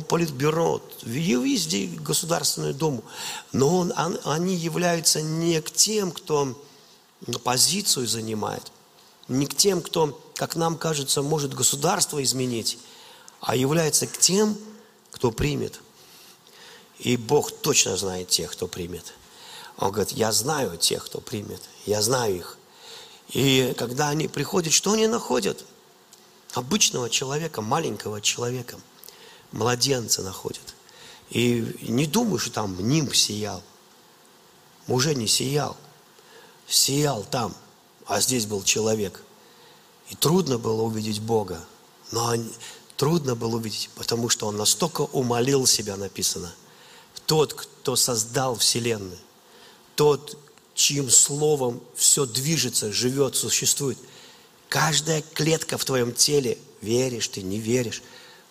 политбюро, 0.00 0.80
везде 1.02 1.86
Государственную 1.86 2.74
Думу. 2.74 3.04
Но 3.52 3.76
он, 3.76 3.92
он, 3.96 4.18
они 4.24 4.54
являются 4.54 5.20
не 5.20 5.60
к 5.60 5.70
тем, 5.70 6.12
кто 6.12 6.56
позицию 7.44 8.06
занимает, 8.06 8.72
не 9.28 9.46
к 9.46 9.54
тем, 9.54 9.82
кто, 9.82 10.20
как 10.34 10.56
нам 10.56 10.76
кажется, 10.76 11.22
может 11.22 11.54
государство 11.54 12.22
изменить, 12.22 12.78
а 13.40 13.56
является 13.56 14.06
к 14.06 14.18
тем, 14.18 14.56
кто 15.10 15.30
примет. 15.30 15.80
И 16.98 17.16
Бог 17.16 17.50
точно 17.50 17.96
знает 17.96 18.28
тех, 18.28 18.52
кто 18.52 18.68
примет. 18.68 19.12
Он 19.76 19.90
говорит, 19.90 20.12
я 20.12 20.32
знаю 20.32 20.76
тех, 20.76 21.04
кто 21.04 21.20
примет, 21.20 21.62
я 21.86 22.02
знаю 22.02 22.36
их. 22.36 22.58
И 23.30 23.74
когда 23.78 24.10
они 24.10 24.28
приходят, 24.28 24.72
что 24.72 24.92
они 24.92 25.06
находят? 25.06 25.64
Обычного 26.54 27.08
человека, 27.08 27.62
маленького 27.62 28.20
человека, 28.20 28.78
младенца 29.52 30.22
находят. 30.22 30.74
И 31.30 31.76
не 31.82 32.06
думаю, 32.06 32.38
что 32.38 32.52
там 32.52 32.76
нимб 32.86 33.14
сиял. 33.14 33.62
Уже 34.88 35.14
не 35.14 35.26
сиял. 35.26 35.76
Сиял 36.66 37.24
там, 37.24 37.54
а 38.06 38.20
здесь 38.20 38.46
был 38.46 38.62
человек. 38.62 39.22
И 40.10 40.14
трудно 40.14 40.58
было 40.58 40.82
увидеть 40.82 41.20
Бога. 41.20 41.64
Но 42.10 42.34
трудно 42.96 43.34
было 43.34 43.56
увидеть, 43.56 43.88
потому 43.94 44.28
что 44.28 44.46
он 44.46 44.56
настолько 44.56 45.02
умолил 45.02 45.66
себя, 45.66 45.96
написано. 45.96 46.54
Тот, 47.26 47.54
кто 47.54 47.96
создал 47.96 48.56
Вселенную, 48.56 49.18
тот, 49.94 50.36
чьим 50.74 51.08
словом 51.10 51.82
все 51.94 52.26
движется, 52.26 52.92
живет, 52.92 53.36
существует. 53.36 53.98
Каждая 54.68 55.22
клетка 55.34 55.78
в 55.78 55.84
твоем 55.84 56.12
теле, 56.12 56.58
веришь 56.80 57.28
ты, 57.28 57.42
не 57.42 57.58
веришь, 57.58 58.02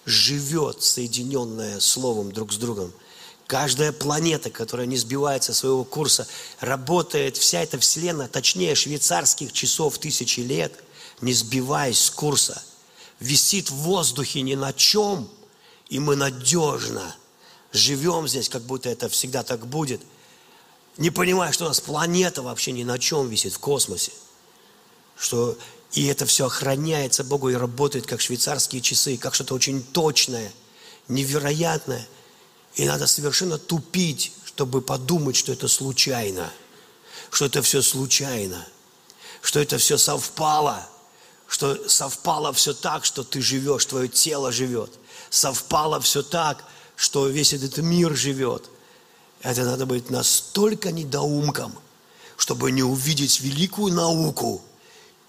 живет, 0.05 0.83
соединенная 0.83 1.79
словом 1.79 2.31
друг 2.31 2.53
с 2.53 2.57
другом. 2.57 2.91
Каждая 3.47 3.91
планета, 3.91 4.49
которая 4.49 4.87
не 4.87 4.97
сбивается 4.97 5.53
своего 5.53 5.83
курса, 5.83 6.27
работает, 6.59 7.37
вся 7.37 7.61
эта 7.61 7.77
Вселенная, 7.79 8.27
точнее 8.27 8.75
швейцарских 8.75 9.51
часов 9.51 9.97
тысячи 9.97 10.39
лет, 10.39 10.73
не 11.21 11.33
сбиваясь 11.33 11.99
с 11.99 12.09
курса– 12.09 12.61
висит 13.21 13.69
в 13.69 13.75
воздухе 13.75 14.41
ни 14.41 14.55
на 14.55 14.73
чем, 14.73 15.29
и 15.87 15.99
мы 15.99 16.17
надежно 16.17 17.15
живем 17.71 18.27
здесь, 18.27 18.49
как 18.49 18.63
будто 18.63 18.89
это 18.89 19.07
всегда 19.07 19.43
так 19.43 19.65
будет, 19.67 20.01
не 20.97 21.11
понимая, 21.11 21.53
что 21.53 21.65
у 21.65 21.67
нас 21.69 21.79
планета 21.79 22.41
вообще 22.41 22.73
ни 22.73 22.83
на 22.83 22.99
чем 22.99 23.29
висит 23.29 23.53
в 23.53 23.59
космосе, 23.59 24.11
что 25.15 25.57
и 25.93 26.05
это 26.07 26.25
все 26.25 26.45
охраняется 26.45 27.23
Богу 27.23 27.49
и 27.49 27.55
работает 27.55 28.05
как 28.05 28.21
швейцарские 28.21 28.81
часы, 28.81 29.17
как 29.17 29.35
что-то 29.35 29.55
очень 29.55 29.83
точное, 29.83 30.51
невероятное. 31.07 32.07
И 32.75 32.85
надо 32.85 33.07
совершенно 33.07 33.57
тупить, 33.57 34.31
чтобы 34.45 34.81
подумать, 34.81 35.35
что 35.35 35.51
это 35.51 35.67
случайно, 35.67 36.51
что 37.29 37.45
это 37.45 37.61
все 37.61 37.81
случайно, 37.81 38.65
что 39.41 39.59
это 39.59 39.77
все 39.77 39.97
совпало– 39.97 40.87
что 41.51 41.89
совпало 41.89 42.53
все 42.53 42.73
так, 42.73 43.03
что 43.03 43.25
ты 43.25 43.41
живешь, 43.41 43.85
твое 43.85 44.07
тело 44.07 44.53
живет. 44.53 44.89
Совпало 45.29 45.99
все 45.99 46.23
так, 46.23 46.63
что 46.95 47.27
весь 47.27 47.51
этот 47.51 47.77
мир 47.79 48.15
живет. 48.15 48.69
Это 49.41 49.65
надо 49.65 49.85
быть 49.85 50.09
настолько 50.09 50.93
недоумком, 50.93 51.77
чтобы 52.37 52.71
не 52.71 52.83
увидеть 52.83 53.41
великую 53.41 53.93
науку 53.93 54.61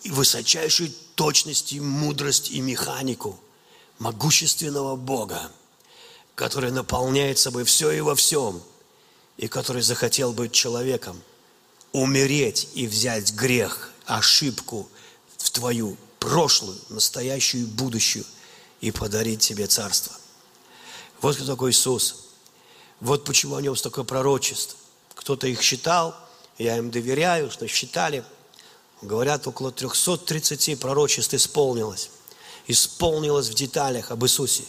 и 0.02 0.10
высочайшую 0.10 0.92
точность 1.14 1.72
и 1.72 1.80
мудрость 1.80 2.50
и 2.50 2.60
механику 2.60 3.38
могущественного 3.98 4.96
Бога, 4.96 5.50
который 6.34 6.70
наполняет 6.70 7.38
собой 7.38 7.64
все 7.64 7.90
и 7.92 8.00
во 8.00 8.14
всем, 8.14 8.62
и 9.36 9.48
который 9.48 9.82
захотел 9.82 10.32
быть 10.32 10.52
человеком, 10.52 11.20
умереть 11.92 12.68
и 12.74 12.86
взять 12.86 13.32
грех, 13.32 13.92
ошибку 14.06 14.88
в 15.38 15.50
твою 15.50 15.96
прошлую, 16.18 16.78
настоящую 16.88 17.64
и 17.64 17.66
будущую 17.66 18.24
и 18.80 18.90
подарить 18.90 19.40
тебе 19.40 19.66
царство. 19.66 20.14
Вот 21.20 21.36
кто 21.36 21.46
такой 21.46 21.70
Иисус. 21.70 22.16
Вот 23.00 23.24
почему 23.24 23.56
о 23.56 23.62
нем 23.62 23.76
столько 23.76 24.04
пророчеств. 24.04 24.76
Кто-то 25.14 25.46
их 25.46 25.62
считал, 25.62 26.16
я 26.58 26.76
им 26.78 26.90
доверяю, 26.90 27.50
что 27.50 27.66
считали. 27.68 28.24
Говорят, 29.02 29.48
около 29.48 29.72
330 29.72 30.78
пророчеств 30.78 31.34
исполнилось. 31.34 32.10
Исполнилось 32.68 33.48
в 33.48 33.54
деталях 33.54 34.12
об 34.12 34.24
Иисусе. 34.24 34.62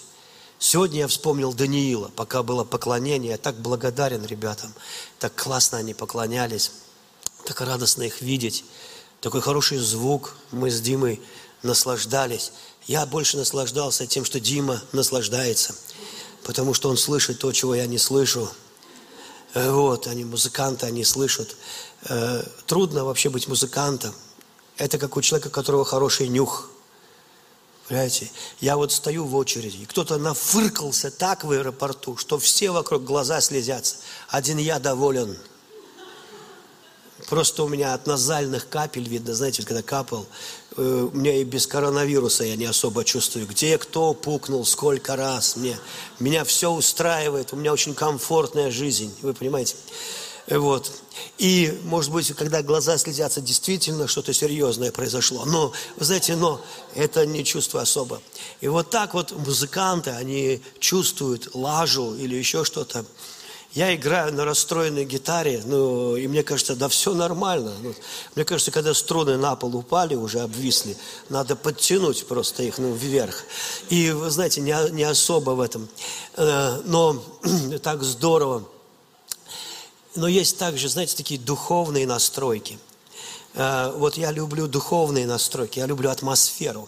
Сегодня 0.58 1.02
я 1.02 1.08
вспомнил 1.08 1.54
Даниила, 1.54 2.10
пока 2.15 2.41
было 2.41 2.63
поклонение. 2.63 3.32
Я 3.32 3.38
так 3.38 3.56
благодарен 3.56 4.26
ребятам. 4.26 4.74
Так 5.19 5.36
классно 5.36 5.78
они 5.78 5.93
поклонялись. 5.93 6.72
Так 7.46 7.62
радостно 7.62 8.04
их 8.04 8.22
видеть. 8.22 8.65
Такой 9.22 9.41
хороший 9.41 9.78
звук. 9.78 10.36
Мы 10.52 10.72
с 10.72 10.82
Димой 10.82 11.22
наслаждались. 11.62 12.52
Я 12.88 13.06
больше 13.06 13.38
наслаждался 13.38 14.08
тем, 14.08 14.26
что 14.26 14.39
Дима 14.39 14.82
наслаждается, 14.93 15.76
потому 16.43 16.74
что 16.74 16.89
он 16.89 16.98
слышит 16.98 17.39
то, 17.39 17.52
чего 17.52 17.76
я 17.76 17.86
не 17.86 17.98
слышу. 17.98 18.50
Э, 19.54 19.72
вот, 19.72 20.08
они 20.08 20.24
музыканты, 20.26 20.86
они 20.86 21.04
слышат. 21.04 21.56
Э, 22.04 22.44
трудно 22.66 23.06
вообще 23.06 23.30
быть 23.30 23.48
музыкантом. 23.48 24.13
Это 24.78 24.98
как 24.98 25.18
у 25.18 25.22
человека, 25.22 25.48
у 25.48 25.52
которого 25.52 25.86
хороший 25.86 26.28
нюх. 26.28 26.70
Понимаете? 27.88 28.32
Я 28.60 28.78
вот 28.78 28.92
стою 28.92 29.26
в 29.26 29.36
очереди, 29.36 29.78
и 29.78 29.86
кто-то 29.86 30.18
нафыркался 30.18 31.12
так 31.12 31.44
в 31.44 31.52
аэропорту, 31.52 32.18
что 32.18 32.39
все 32.39 32.72
вокруг 32.72 33.04
глаза 33.04 33.42
слезятся. 33.42 33.98
Один 34.30 34.58
я 34.58 34.80
доволен– 34.80 35.38
Просто 37.30 37.64
у 37.64 37.68
меня 37.68 37.94
от 37.94 38.06
назальных 38.08 38.68
капель 38.70 39.08
видно, 39.08 39.34
знаете, 39.34 39.64
когда 39.64 39.82
капал, 39.82 40.26
э, 40.76 41.10
у 41.12 41.16
меня 41.16 41.36
и 41.36 41.44
без 41.44 41.68
коронавируса 41.68 42.44
я 42.44 42.56
не 42.56 42.66
особо 42.66 43.04
чувствую. 43.04 43.48
Где 43.48 43.78
кто 43.78 44.14
пукнул, 44.14 44.66
сколько 44.66 45.16
раз. 45.16 45.56
Мне, 45.56 45.78
меня 46.20 46.44
все 46.44 46.72
устраивает, 46.72 47.54
у 47.54 47.56
меня 47.56 47.72
очень 47.72 47.94
комфортная 47.94 48.72
жизнь, 48.72 49.14
вы 49.22 49.34
понимаете. 49.34 49.76
Э, 50.48 50.58
вот. 50.58 50.92
И, 51.38 51.80
может 51.84 52.12
быть, 52.12 52.34
когда 52.36 52.62
глаза 52.62 52.98
слезятся, 52.98 53.40
действительно 53.42 54.08
что-то 54.08 54.34
серьезное 54.34 54.92
произошло. 54.92 55.46
Но, 55.46 55.72
вы 55.98 56.06
знаете, 56.06 56.36
но 56.36 56.62
это 56.96 57.26
не 57.26 57.46
чувство 57.46 57.82
особо. 57.82 58.22
И 58.62 58.68
вот 58.68 58.90
так 58.90 59.14
вот 59.14 59.32
музыканты, 59.32 60.12
они 60.12 60.62
чувствуют 60.80 61.56
лажу 61.56 62.16
или 62.16 62.36
еще 62.36 62.66
что-то. 62.66 63.06
Я 63.74 63.96
играю 63.96 64.32
на 64.32 64.46
расстроенной 64.46 65.04
гитаре, 65.04 65.64
ну, 65.66 66.16
и 66.16 66.28
мне 66.28 66.44
кажется, 66.44 66.76
да 66.76 66.88
все 66.90 67.16
нормально. 67.16 67.74
Ну, 67.82 67.96
мне 68.36 68.46
кажется, 68.46 68.70
когда 68.70 68.94
струны 68.94 69.36
на 69.38 69.56
пол 69.56 69.76
упали, 69.76 70.14
уже 70.14 70.42
обвисли, 70.42 70.96
надо 71.30 71.56
подтянуть 71.56 72.28
просто 72.28 72.62
их 72.62 72.78
ну, 72.78 72.94
вверх. 72.94 73.44
И, 73.90 74.12
вы 74.12 74.30
знаете, 74.30 74.62
не, 74.62 74.76
не 74.92 75.02
особо 75.02 75.52
в 75.52 75.60
этом. 75.60 75.90
Э, 76.36 76.82
но 76.86 77.24
так 77.82 78.04
здорово. 78.04 78.64
Но 80.16 80.28
есть 80.28 80.60
также, 80.60 80.88
знаете, 80.88 81.18
такие 81.18 81.40
духовные 81.40 82.06
настройки. 82.06 82.78
Э, 83.56 83.92
вот 83.96 84.18
я 84.18 84.32
люблю 84.32 84.68
духовные 84.68 85.26
настройки, 85.26 85.80
я 85.80 85.88
люблю 85.88 86.12
атмосферу, 86.12 86.88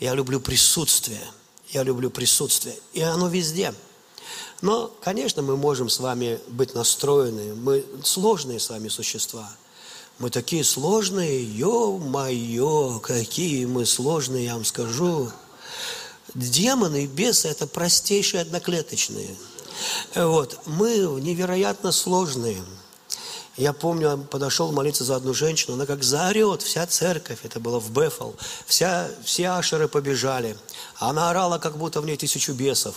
я 0.00 0.14
люблю 0.14 0.40
присутствие, 0.40 1.22
я 1.68 1.84
люблю 1.84 2.10
присутствие. 2.10 2.74
И 2.92 3.02
оно 3.02 3.28
везде– 3.28 3.72
но, 4.62 4.92
конечно, 5.02 5.42
мы 5.42 5.56
можем 5.56 5.88
с 5.88 5.98
вами 5.98 6.40
быть 6.48 6.74
настроены. 6.74 7.54
Мы 7.54 7.84
сложные 8.04 8.60
с 8.60 8.70
вами 8.70 8.88
существа. 8.88 9.50
Мы 10.18 10.30
такие 10.30 10.62
сложные, 10.62 11.44
ё-моё, 11.44 13.00
какие 13.00 13.64
мы 13.64 13.84
сложные, 13.84 14.44
я 14.44 14.54
вам 14.54 14.64
скажу. 14.64 15.30
Демоны 16.34 17.04
и 17.04 17.06
бесы– 17.08 17.48
это 17.48 17.66
простейшие 17.66 18.42
одноклеточные. 18.42 19.36
Вот. 20.14 20.60
Мы 20.66 20.96
невероятно 21.20 21.90
сложные. 21.90 22.62
Я 23.56 23.74
помню, 23.74 24.26
подошел 24.30 24.72
молиться 24.72 25.04
за 25.04 25.14
одну 25.14 25.34
женщину, 25.34 25.74
она 25.74 25.84
как 25.84 26.02
заорет, 26.02 26.62
вся 26.62 26.86
церковь, 26.86 27.40
это 27.42 27.60
было 27.60 27.78
в 27.78 27.90
Бефал, 27.90 28.34
вся, 28.66 29.10
все 29.24 29.50
ашеры 29.50 29.88
побежали. 29.88 30.56
Она 30.96 31.28
орала, 31.28 31.58
как 31.58 31.76
будто 31.76 32.00
в 32.00 32.06
ней 32.06 32.16
тысячу 32.16 32.54
бесов. 32.54 32.94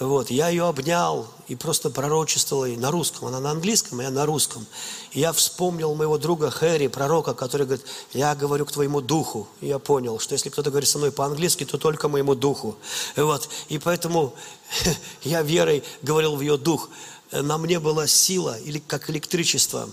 Вот, 0.00 0.30
я 0.30 0.48
ее 0.48 0.64
обнял 0.64 1.28
и 1.46 1.54
просто 1.54 1.88
пророчествовал 1.88 2.64
ей 2.64 2.76
на 2.76 2.90
русском. 2.90 3.28
Она 3.28 3.38
на 3.38 3.50
английском, 3.52 4.00
а 4.00 4.02
я 4.02 4.10
на 4.10 4.26
русском. 4.26 4.66
Я 5.12 5.32
вспомнил 5.32 5.94
моего 5.94 6.18
друга 6.18 6.50
Хэри, 6.50 6.88
пророка, 6.88 7.34
который 7.34 7.66
говорит, 7.66 7.86
я 8.12 8.34
говорю 8.34 8.66
к 8.66 8.72
твоему 8.72 9.00
духу. 9.00 9.46
И 9.60 9.68
я 9.68 9.78
понял, 9.78 10.18
что 10.18 10.32
если 10.32 10.48
кто-то 10.48 10.70
говорит 10.70 10.88
со 10.88 10.98
мной 10.98 11.12
по-английски, 11.12 11.64
то 11.64 11.78
только 11.78 12.08
моему 12.08 12.34
духу. 12.34 12.76
Вот, 13.16 13.48
и 13.68 13.78
поэтому 13.78 14.34
я 15.22 15.42
верой 15.42 15.84
говорил 16.02 16.34
в 16.36 16.40
ее 16.40 16.56
дух 16.56 16.88
на 17.32 17.58
мне 17.58 17.80
была 17.80 18.06
сила, 18.06 18.58
или 18.58 18.78
как 18.78 19.08
электричество. 19.10 19.88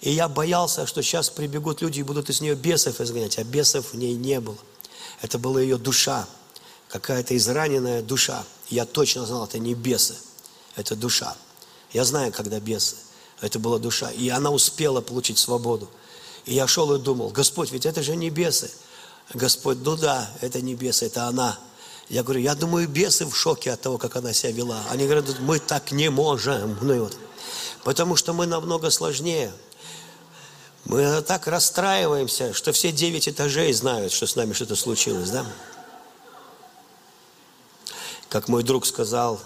И 0.00 0.10
я 0.10 0.28
боялся, 0.28 0.86
что 0.86 1.02
сейчас 1.02 1.30
прибегут 1.30 1.82
люди 1.82 2.00
и 2.00 2.02
будут 2.02 2.30
из 2.30 2.40
нее 2.40 2.54
бесов 2.54 3.00
изгонять, 3.00 3.38
а 3.38 3.44
бесов 3.44 3.92
в 3.92 3.96
ней 3.96 4.14
не 4.14 4.40
было. 4.40 4.58
Это 5.20 5.38
была 5.38 5.60
ее 5.60 5.76
душа, 5.76 6.26
какая-то 6.88 7.36
израненная 7.36 8.02
душа. 8.02 8.44
Я 8.68 8.86
точно 8.86 9.26
знал, 9.26 9.44
это 9.44 9.58
не 9.58 9.74
бесы, 9.74 10.16
это 10.76 10.96
душа. 10.96 11.36
Я 11.92 12.04
знаю, 12.04 12.32
когда 12.32 12.60
бесы. 12.60 12.96
Это 13.40 13.58
была 13.58 13.78
душа. 13.78 14.10
И 14.10 14.28
она 14.28 14.50
успела 14.50 15.00
получить 15.00 15.38
свободу. 15.38 15.88
И 16.44 16.54
я 16.54 16.66
шел 16.66 16.94
и 16.94 16.98
думал, 16.98 17.30
Господь, 17.30 17.72
ведь 17.72 17.86
это 17.86 18.02
же 18.02 18.16
не 18.16 18.30
бесы. 18.30 18.70
Господь, 19.32 19.78
ну 19.82 19.96
да, 19.96 20.30
это 20.40 20.60
не 20.60 20.74
бесы, 20.74 21.06
это 21.06 21.26
она. 21.26 21.58
Я 22.10 22.24
говорю, 22.24 22.40
я 22.40 22.56
думаю, 22.56 22.88
бесы 22.88 23.24
в 23.24 23.36
шоке 23.36 23.70
от 23.70 23.82
того, 23.82 23.96
как 23.96 24.16
она 24.16 24.32
себя 24.32 24.50
вела. 24.50 24.82
Они 24.90 25.04
говорят, 25.04 25.38
мы 25.38 25.60
так 25.60 25.92
не 25.92 26.10
можем. 26.10 26.76
Ну 26.82 26.92
и 26.92 26.98
вот. 26.98 27.16
Потому 27.84 28.16
что 28.16 28.32
мы 28.32 28.46
намного 28.46 28.90
сложнее. 28.90 29.52
Мы 30.86 31.22
так 31.22 31.46
расстраиваемся, 31.46 32.52
что 32.52 32.72
все 32.72 32.90
девять 32.90 33.28
этажей 33.28 33.72
знают, 33.72 34.12
что 34.12 34.26
с 34.26 34.34
нами 34.34 34.54
что-то 34.54 34.74
случилось, 34.74 35.30
да? 35.30 35.46
Как 38.28 38.48
мой 38.48 38.64
друг 38.64 38.86
сказал, 38.86 39.40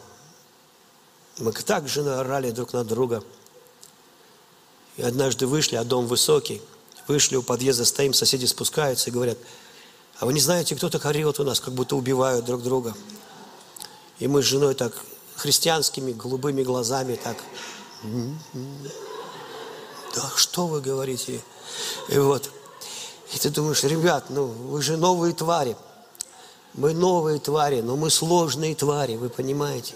мы 1.37 1.53
так 1.53 1.87
же 1.87 2.01
орали 2.01 2.51
друг 2.51 2.73
на 2.73 2.83
друга. 2.83 3.23
И 4.97 5.03
однажды 5.03 5.47
вышли, 5.47 5.77
а 5.77 5.85
дом 5.85 6.07
высокий. 6.07 6.63
Вышли 7.09 7.37
у 7.37 7.43
подъезда, 7.43 7.85
стоим, 7.85 8.15
соседи 8.15 8.47
спускаются 8.47 9.11
и 9.11 9.13
говорят– 9.13 9.37
а 10.19 10.27
вы 10.27 10.33
не 10.33 10.41
знаете, 10.41 10.77
кто 10.77 10.89
так 10.91 11.05
орет 11.05 11.41
у 11.41 11.45
нас, 11.45 11.61
как 11.61 11.75
будто 11.75 11.97
убивают 11.97 12.45
друг 12.45 12.63
друга. 12.63 12.95
И 14.19 14.29
мы 14.29 14.43
с 14.43 14.47
женой 14.47 14.75
так 14.75 14.93
христианскими 15.35 16.13
голубыми 16.13 16.63
глазами 16.63 17.17
так. 17.17 17.37
Да 20.15 20.31
что 20.37 20.67
вы 20.67 20.81
говорите? 20.81 21.41
И 22.09 22.19
вот. 22.19 22.51
И 23.35 23.39
ты 23.39 23.51
думаешь, 23.51 23.83
ребят, 23.83 24.27
ну 24.31 24.45
вы 24.45 24.81
же 24.83 24.97
новые 24.97 25.35
твари. 25.35 25.77
Мы 26.75 26.93
новые 26.93 27.39
твари, 27.41 27.81
но 27.81 27.97
мы 27.97 28.11
сложные 28.11 28.75
твари, 28.75 29.17
вы 29.17 29.29
понимаете? 29.29 29.95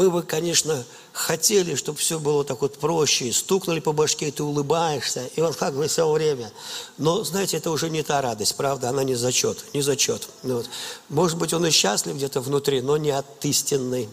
Мы 0.00 0.08
бы, 0.08 0.22
конечно, 0.22 0.82
хотели, 1.12 1.74
чтобы 1.74 1.98
все 1.98 2.18
было 2.18 2.42
так 2.42 2.62
вот 2.62 2.78
проще. 2.78 3.30
Стукнули 3.34 3.80
по 3.80 3.92
башке, 3.92 4.28
и 4.28 4.30
ты 4.30 4.42
улыбаешься. 4.42 5.26
И 5.36 5.42
вот 5.42 5.56
как 5.56 5.74
бы 5.74 5.88
все 5.88 6.10
время. 6.10 6.50
Но, 6.96 7.22
знаете, 7.22 7.58
это 7.58 7.70
уже 7.70 7.90
не 7.90 8.02
та 8.02 8.22
радость, 8.22 8.56
правда? 8.56 8.88
Она 8.88 9.04
не 9.04 9.14
зачет, 9.14 9.62
не 9.74 9.82
зачет. 9.82 10.26
Ну 10.42 10.56
вот. 10.56 10.70
Может 11.10 11.36
быть, 11.36 11.52
он 11.52 11.66
и 11.66 11.70
счастлив 11.70 12.16
где-то 12.16 12.40
внутри, 12.40 12.80
но 12.80 12.96
не 12.96 13.10
от 13.10 13.44
истинной 13.44 14.08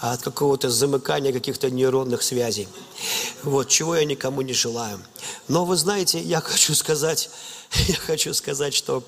а 0.00 0.14
от 0.14 0.22
какого-то 0.22 0.70
замыкания 0.70 1.32
каких-то 1.32 1.70
нейронных 1.70 2.24
связей. 2.24 2.66
Вот, 3.44 3.68
чего 3.68 3.94
я 3.94 4.04
никому 4.04 4.42
не 4.42 4.54
желаю. 4.54 4.98
Но 5.46 5.64
вы 5.64 5.76
знаете, 5.76 6.18
я 6.18 6.40
хочу 6.40 6.74
сказать, 6.74 7.30
я 7.86 7.94
хочу 7.94 8.34
сказать, 8.34 8.74
что 8.74 9.04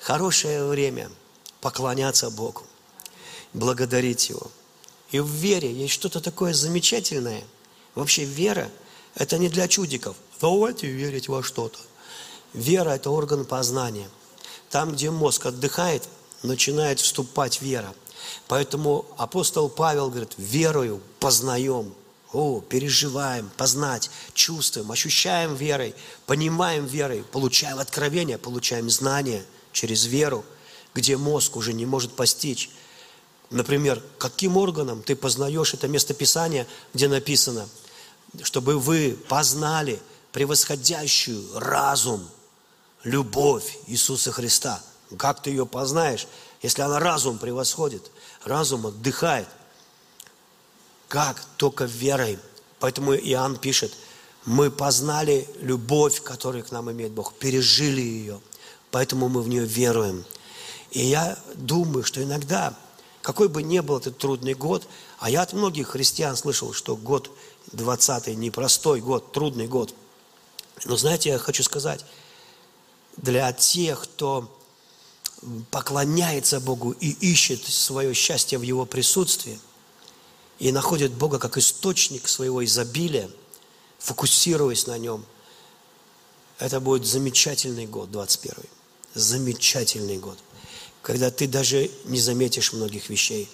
хорошее 0.00 0.66
время 0.66 1.10
поклоняться 1.60 2.28
Богу, 2.28 2.64
благодарить 3.52 4.28
Его– 4.30 4.50
и 5.10 5.20
в 5.20 5.28
вере 5.28 5.72
есть 5.72 5.94
что-то 5.94 6.20
такое 6.20 6.52
замечательное. 6.52 7.42
Вообще 7.94 8.24
вера– 8.24 8.70
это 9.14 9.38
не 9.38 9.48
для 9.48 9.66
чудиков. 9.68 10.16
Давайте 10.40 10.86
верить 10.86 11.28
во 11.28 11.42
что-то. 11.42 11.78
Вера– 12.52 12.90
это 12.94 13.10
орган 13.10 13.44
познания. 13.44 14.08
Там, 14.70 14.92
где 14.92 15.10
мозг 15.10 15.46
отдыхает, 15.46 16.06
начинает 16.42 17.00
вступать 17.00 17.62
вера. 17.62 17.94
Поэтому 18.48 19.06
апостол 19.16 19.70
Павел 19.70 20.10
говорит, 20.10 20.34
верою 20.36 21.00
познаем, 21.20 21.94
о, 22.32 22.60
переживаем, 22.60 23.50
познать, 23.56 24.10
чувствуем, 24.34 24.92
ощущаем 24.92 25.54
верой, 25.54 25.94
понимаем 26.26 26.84
верой, 26.84 27.22
получаем 27.22 27.78
откровение, 27.78 28.36
получаем 28.36 28.90
знания 28.90 29.42
через 29.72 30.04
веру, 30.04 30.44
где 30.94 31.16
мозг 31.16 31.56
уже 31.56 31.72
не 31.72 31.86
может 31.86 32.12
постичь. 32.14 32.68
Например, 33.50 34.02
каким 34.18 34.56
органом 34.56 35.02
ты 35.02 35.16
познаешь 35.16 35.72
это 35.74 35.88
местописание, 35.88 36.66
где 36.92 37.08
написано, 37.08 37.68
чтобы 38.42 38.78
вы 38.78 39.18
познали 39.28 40.00
превосходящую 40.32 41.58
разум, 41.58 42.28
любовь 43.04 43.78
Иисуса 43.86 44.32
Христа. 44.32 44.82
Как 45.16 45.42
ты 45.42 45.50
ее 45.50 45.64
познаешь, 45.64 46.26
если 46.62 46.82
она 46.82 46.98
разум 46.98 47.38
превосходит? 47.38 48.10
Разум 48.44 48.86
отдыхает. 48.86 49.48
Как? 51.08 51.42
Только 51.56 51.84
верой. 51.84 52.38
Поэтому 52.80 53.14
Иоанн 53.14 53.56
пишет, 53.56 53.94
мы 54.44 54.70
познали 54.70 55.48
любовь, 55.60 56.22
которую 56.22 56.64
к 56.64 56.70
нам 56.70 56.90
имеет 56.92 57.12
Бог, 57.12 57.34
пережили 57.34 58.00
ее, 58.00 58.40
поэтому 58.90 59.28
мы 59.28 59.42
в 59.42 59.48
нее 59.48 59.64
веруем. 59.64 60.24
И 60.90 61.00
я 61.00 61.38
думаю, 61.54 62.04
что 62.04 62.22
иногда 62.22 62.74
какой 63.28 63.50
бы 63.50 63.62
ни 63.62 63.78
был 63.80 63.98
этот 63.98 64.16
трудный 64.16 64.54
год, 64.54 64.88
а 65.18 65.28
я 65.28 65.42
от 65.42 65.52
многих 65.52 65.88
христиан 65.88 66.34
слышал, 66.34 66.72
что 66.72 66.96
год 66.96 67.30
20-й 67.72 68.34
непростой 68.34 69.02
год, 69.02 69.32
трудный 69.32 69.66
год. 69.66 69.94
Но 70.86 70.96
знаете, 70.96 71.28
я 71.28 71.38
хочу 71.38 71.62
сказать, 71.62 72.06
для 73.18 73.52
тех, 73.52 74.00
кто 74.00 74.50
поклоняется 75.70 76.58
Богу 76.58 76.92
и 76.92 77.10
ищет 77.10 77.62
свое 77.66 78.14
счастье 78.14 78.56
в 78.56 78.62
Его 78.62 78.86
присутствии, 78.86 79.60
и 80.58 80.72
находит 80.72 81.12
Бога 81.12 81.38
как 81.38 81.58
источник 81.58 82.28
своего 82.28 82.64
изобилия, 82.64 83.28
фокусируясь 83.98 84.86
на 84.86 84.96
Нем, 84.96 85.22
это 86.58 86.80
будет 86.80 87.04
замечательный 87.04 87.86
год, 87.86 88.10
21 88.10 88.54
Замечательный 89.12 90.16
год 90.16 90.38
когда 91.08 91.30
ты 91.30 91.46
даже 91.48 91.90
не 92.04 92.20
заметишь 92.20 92.74
многих 92.74 93.08
вещей. 93.08 93.48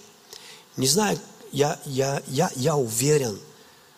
Не 0.77 0.89
знаю, 0.89 1.21
я, 1.53 1.79
я, 1.85 2.21
я, 2.27 2.51
я 2.57 2.75
уверен, 2.75 3.39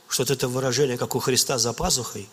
что 0.09 0.25
вот 0.25 0.31
это 0.31 0.47
выражение, 0.47 0.99
как 0.99 1.15
у 1.15 1.21
Христа 1.21 1.57
за 1.57 1.73
пазухой, 1.73 2.29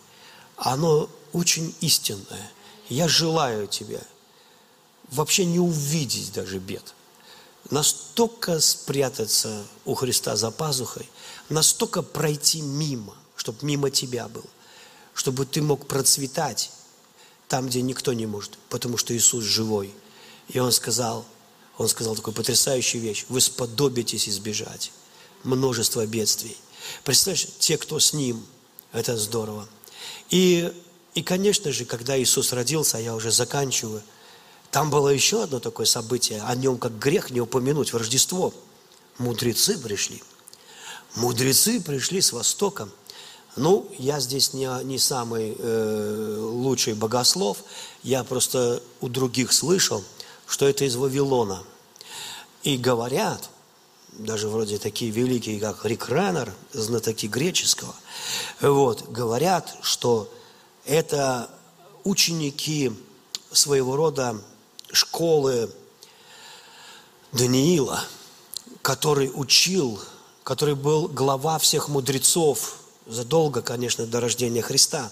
оно 0.57 1.09
очень 1.31 1.73
истинное. 1.79 2.51
Я 2.89 3.07
желаю 3.07 3.67
тебе 3.67 4.01
вообще 5.11 5.45
не 5.45 5.59
увидеть 5.59 6.33
даже 6.33 6.59
бед. 6.59 6.93
Настолько 7.69 8.59
спрятаться 8.59 9.65
у 9.85 9.93
Христа 9.93 10.35
за 10.35 10.51
пазухой, 10.51 11.09
настолько 11.47 12.01
пройти 12.01 12.61
мимо, 12.61 13.15
чтобы 13.37 13.59
мимо 13.61 13.89
тебя 13.91 14.27
был, 14.27 14.45
чтобы 15.13 15.45
ты 15.45 15.61
мог 15.61 15.87
процветать 15.87 16.69
там, 17.47 17.67
где 17.67 17.81
никто 17.81 18.11
не 18.11 18.25
может, 18.25 18.57
потому 18.67 18.97
что 18.97 19.15
Иисус 19.15 19.45
живой– 19.45 19.93
и 20.49 20.59
он 20.59 20.71
сказал, 20.71 21.25
он 21.77 21.87
сказал 21.87 22.15
такую 22.15 22.33
потрясающую 22.33 23.01
вещь. 23.01 23.25
Вы 23.29 23.41
сподобитесь 23.41 24.27
избежать 24.29 24.91
множества 25.43 26.05
бедствий. 26.05 26.57
Представляешь, 27.03 27.47
те, 27.59 27.77
кто 27.77 27.99
с 27.99 28.13
ним, 28.13 28.45
это 28.91 29.17
здорово. 29.17 29.67
И, 30.29 30.71
и, 31.15 31.23
конечно 31.23 31.71
же, 31.71 31.85
когда 31.85 32.21
Иисус 32.21 32.53
родился, 32.53 32.97
я 32.97 33.15
уже 33.15 33.31
заканчиваю, 33.31 34.03
там 34.71 34.89
было 34.89 35.09
еще 35.09 35.43
одно 35.43 35.59
такое 35.59 35.85
событие, 35.85 36.41
о 36.41 36.55
нем 36.55 36.77
как 36.77 36.97
грех 36.97 37.29
не 37.29 37.41
упомянуть, 37.41 37.93
в 37.93 37.97
Рождество. 37.97 38.53
Мудрецы 39.17 39.77
пришли. 39.77 40.21
Мудрецы 41.15 41.79
пришли 41.79 42.21
с 42.21 42.31
Востока. 42.31 42.89
Ну, 43.55 43.87
я 43.99 44.19
здесь 44.19 44.53
не, 44.53 44.67
не 44.83 44.97
самый 44.97 45.55
э, 45.57 46.37
лучший 46.39 46.95
богослов, 46.95 47.59
я 48.01 48.23
просто 48.23 48.81
у 48.99 49.09
других 49.09 49.53
слышал– 49.53 50.03
что 50.53 50.67
это 50.67 50.85
из 50.85 50.95
Вавилона. 50.95 51.63
И 52.61 52.77
говорят, 52.77 53.49
даже 54.11 54.47
вроде 54.49 54.77
такие 54.77 55.09
великие, 55.09 55.59
как 55.59 55.83
Рик 55.83 56.09
Раннер, 56.09 56.53
знатоки 56.73 57.25
греческого, 57.25 57.95
вот, 58.61 59.09
говорят, 59.09 59.75
что 59.81 60.31
это 60.85 61.49
ученики 62.03 62.91
своего 63.51 63.95
рода 63.95 64.39
школы 64.91 65.71
Даниила, 67.31 68.03
который 68.83 69.31
учил 69.33 69.99
который 70.43 70.75
был 70.75 71.07
глава 71.07 71.57
всех 71.57 71.87
мудрецов 71.87 72.75
задолго, 73.07 73.61
конечно, 73.61 74.05
до 74.05 74.19
рождения 74.19 74.61
Христа. 74.61 75.09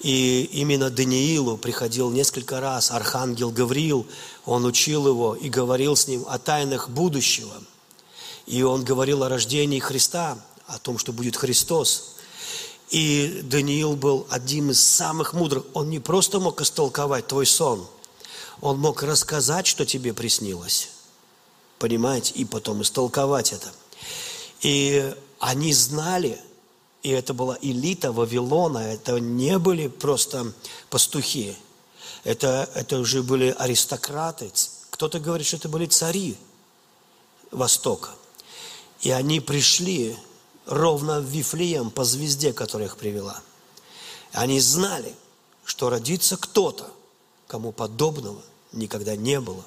И 0.00 0.48
именно 0.52 0.88
Даниилу 0.88 1.58
приходил 1.58 2.10
несколько 2.10 2.60
раз 2.60 2.90
архангел 2.90 3.50
Гавриил, 3.50 4.06
он 4.46 4.64
учил 4.64 5.06
его 5.06 5.34
и 5.34 5.50
говорил 5.50 5.94
с 5.94 6.08
ним 6.08 6.24
о 6.26 6.38
тайнах 6.38 6.88
будущего. 6.88 7.52
И 8.46 8.62
он 8.62 8.82
говорил 8.82 9.22
о 9.22 9.28
рождении 9.28 9.78
Христа, 9.78 10.38
о 10.66 10.78
том, 10.78 10.96
что 10.96 11.12
будет 11.12 11.36
Христос. 11.36 12.16
И 12.88 13.40
Даниил 13.44 13.94
был 13.94 14.26
одним 14.30 14.70
из 14.70 14.82
самых 14.82 15.34
мудрых. 15.34 15.64
Он 15.74 15.90
не 15.90 16.00
просто 16.00 16.40
мог 16.40 16.60
истолковать 16.62 17.26
твой 17.26 17.46
сон, 17.46 17.86
он 18.60 18.78
мог 18.78 19.02
рассказать, 19.02 19.66
что 19.66 19.84
тебе 19.84 20.14
приснилось. 20.14 20.90
Понимаете? 21.78 22.32
И 22.34 22.44
потом 22.44 22.82
истолковать 22.82 23.52
это. 23.52 23.72
И 24.62 25.14
они 25.38 25.72
знали, 25.72 26.38
и 27.02 27.10
это 27.10 27.34
была 27.34 27.58
элита 27.60 28.12
Вавилона, 28.12 28.78
это 28.78 29.18
не 29.20 29.58
были 29.58 29.88
просто 29.88 30.52
пастухи, 30.88 31.56
это, 32.24 32.68
это 32.74 32.98
уже 32.98 33.22
были 33.22 33.54
аристократы. 33.58 34.52
Кто-то 34.90 35.18
говорит, 35.20 35.46
что 35.46 35.56
это 35.56 35.68
были 35.68 35.86
цари 35.86 36.36
Востока. 37.50 38.10
И 39.00 39.10
они 39.10 39.40
пришли 39.40 40.14
ровно 40.66 41.20
в 41.20 41.24
Вифлеем 41.24 41.90
по 41.90 42.04
звезде, 42.04 42.52
которая 42.52 42.88
их 42.88 42.96
привела. 42.96 43.40
Они 44.32 44.60
знали, 44.60 45.14
что 45.64 45.88
родится 45.88 46.36
кто-то, 46.36 46.92
кому 47.46 47.72
подобного 47.72 48.42
никогда 48.72 49.16
не 49.16 49.40
было 49.40 49.64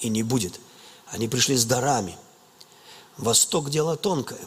и 0.00 0.08
не 0.08 0.22
будет. 0.22 0.60
Они 1.06 1.26
пришли 1.26 1.56
с 1.56 1.64
дарами– 1.64 2.16
Восток– 3.20 3.68
дело 3.70 3.96
тонкое. 3.96 4.40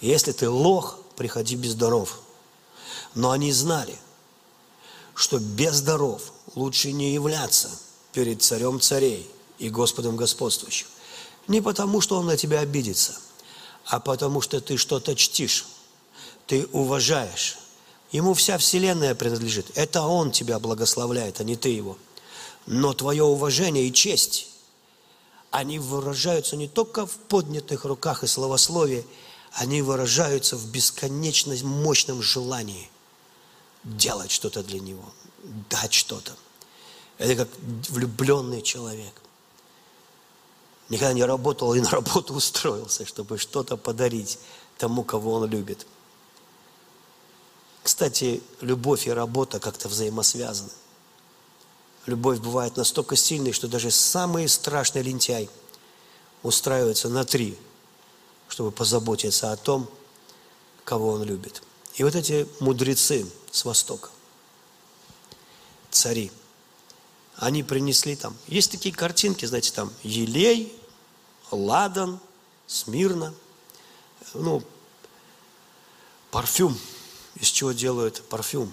Если 0.00 0.32
ты 0.32 0.48
лох, 0.48 0.98
приходи 1.20 1.54
без 1.54 1.74
даров. 1.74 2.18
Но 3.14 3.30
они 3.30 3.52
знали, 3.52 3.94
что 5.14 5.38
без 5.38 5.82
даров 5.82 6.32
лучше 6.54 6.92
не 6.92 7.12
являться 7.12 7.68
перед 8.14 8.40
царем 8.40 8.80
царей 8.80 9.30
и 9.58 9.68
Господом 9.68 10.16
господствующих. 10.16 10.86
Не 11.46 11.60
потому, 11.60 12.00
что 12.00 12.16
он 12.16 12.24
на 12.24 12.38
тебя 12.38 12.60
обидится, 12.60 13.20
а 13.84 14.00
потому, 14.00 14.40
что 14.40 14.62
ты 14.62 14.78
что-то 14.78 15.14
чтишь, 15.14 15.66
ты 16.46 16.66
уважаешь. 16.72 17.58
Ему 18.12 18.32
вся 18.32 18.56
вселенная 18.56 19.14
принадлежит. 19.14 19.66
Это 19.74 20.00
он 20.00 20.30
тебя 20.30 20.58
благословляет, 20.58 21.38
а 21.38 21.44
не 21.44 21.56
ты 21.56 21.68
его. 21.68 21.98
Но 22.64 22.94
твое 22.94 23.24
уважение 23.24 23.86
и 23.86 23.92
честь 23.92 24.48
они 25.50 25.78
выражаются 25.78 26.56
не 26.56 26.66
только 26.66 27.04
в 27.04 27.12
поднятых 27.16 27.84
руках 27.84 28.24
и 28.24 28.26
словословии, 28.26 29.04
они 29.52 29.82
выражаются 29.82 30.56
в 30.56 30.70
бесконечно 30.70 31.54
мощном 31.64 32.22
желании 32.22 32.90
делать 33.84 34.30
что-то 34.30 34.62
для 34.62 34.80
него, 34.80 35.04
дать 35.68 35.92
что-то. 35.92 36.36
Это 37.18 37.44
как 37.44 37.48
влюбленный 37.88 38.62
человек. 38.62 39.12
Никогда 40.88 41.12
не 41.12 41.24
работал 41.24 41.74
и 41.74 41.80
на 41.80 41.90
работу 41.90 42.34
устроился, 42.34 43.06
чтобы 43.06 43.38
что-то 43.38 43.76
подарить 43.76 44.38
тому, 44.78 45.04
кого 45.04 45.34
он 45.34 45.48
любит. 45.48 45.86
Кстати, 47.82 48.42
любовь 48.60 49.06
и 49.06 49.10
работа 49.10 49.60
как-то 49.60 49.88
взаимосвязаны. 49.88 50.70
Любовь 52.06 52.38
бывает 52.38 52.76
настолько 52.76 53.16
сильной, 53.16 53.52
что 53.52 53.68
даже 53.68 53.90
самый 53.90 54.48
страшный 54.48 55.02
лентяй 55.02 55.48
устраивается 56.42 57.08
на 57.08 57.24
три, 57.24 57.58
чтобы 58.50 58.70
позаботиться 58.70 59.52
о 59.52 59.56
том, 59.56 59.88
кого 60.84 61.12
он 61.12 61.22
любит. 61.22 61.62
И 61.94 62.04
вот 62.04 62.14
эти 62.14 62.46
мудрецы 62.60 63.26
с 63.50 63.64
Востока, 63.64 64.10
цари, 65.90 66.30
они 67.36 67.62
принесли 67.62 68.14
там, 68.14 68.36
есть 68.46 68.70
такие 68.70 68.94
картинки, 68.94 69.46
знаете, 69.46 69.72
там 69.72 69.90
елей, 70.02 70.78
ладан, 71.50 72.20
смирно, 72.66 73.32
ну, 74.34 74.62
парфюм, 76.30 76.78
из 77.36 77.48
чего 77.48 77.72
делают 77.72 78.22
парфюм, 78.28 78.70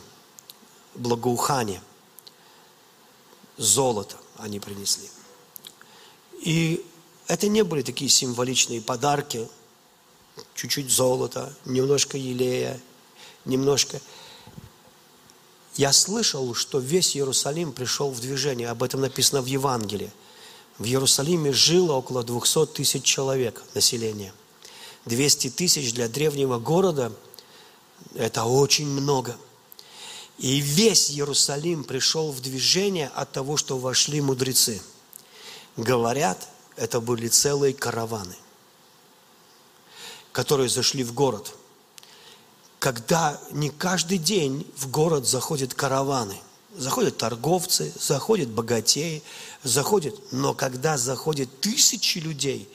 благоухание– 0.96 1.82
золото 3.58 4.16
они 4.38 4.60
принесли. 4.60 5.10
И 6.40 6.86
это 7.28 7.48
не 7.48 7.64
были 7.64 7.82
такие 7.82 8.10
символичные 8.10 8.82
подарки, 8.82 9.48
чуть-чуть 10.56 10.90
золота, 10.90 11.54
немножко 11.66 12.18
елея, 12.18 12.80
немножко... 13.46 14.00
Я 15.76 15.94
слышал, 15.94 16.56
что 16.56 16.80
весь 16.80 17.16
Иерусалим 17.16 17.72
пришел 17.72 18.10
в 18.10 18.20
движение, 18.20 18.70
об 18.70 18.82
этом 18.82 19.02
написано 19.02 19.42
в 19.42 19.46
Евангелии. 19.46 20.12
В 20.80 20.86
Иерусалиме 20.86 21.52
жило 21.52 21.94
около 21.94 22.24
200 22.24 22.66
тысяч 22.68 23.04
человек 23.04 23.62
населения. 23.76 24.34
200 25.06 25.52
тысяч 25.52 25.94
для 25.94 26.08
древнего 26.08 26.58
города– 26.58 27.12
это 28.16 28.46
очень 28.46 28.88
много– 28.88 29.36
и 30.38 30.60
весь 30.60 31.10
Иерусалим 31.12 31.84
пришел 31.84 32.32
в 32.32 32.42
движение 32.42 33.10
от 33.16 33.32
того, 33.32 33.58
что 33.58 33.78
вошли 33.78 34.22
мудрецы. 34.22 34.82
Говорят, 35.76 36.48
это 36.76 37.02
были 37.02 37.28
целые 37.28 37.74
караваны, 37.74 38.36
которые 40.38 40.70
зашли 40.70 41.04
в 41.04 41.16
город. 41.16 41.56
Когда 42.78 43.42
не 43.50 43.72
каждый 43.72 44.20
день 44.20 44.72
в 44.76 44.88
город 44.92 45.26
заходят 45.28 45.74
караваны, 45.74 46.38
заходят 46.76 47.18
торговцы, 47.18 47.92
заходят 48.00 48.48
богатеи, 48.48 49.24
заходят, 49.64 50.14
но 50.32 50.54
когда 50.54 50.96
заходят 50.96 51.50
тысячи 51.60 52.20
людей, 52.20 52.70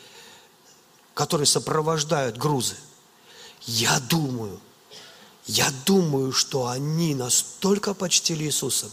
которые 1.14 1.46
сопровождают 1.46 2.36
грузы, 2.36 2.74
я 3.66 4.00
думаю– 4.00 4.58
я 5.46 5.72
думаю, 5.86 6.32
что 6.32 6.68
они 6.68 7.16
настолько 7.16 7.94
почтили 7.94 8.44
Иисуса. 8.44 8.90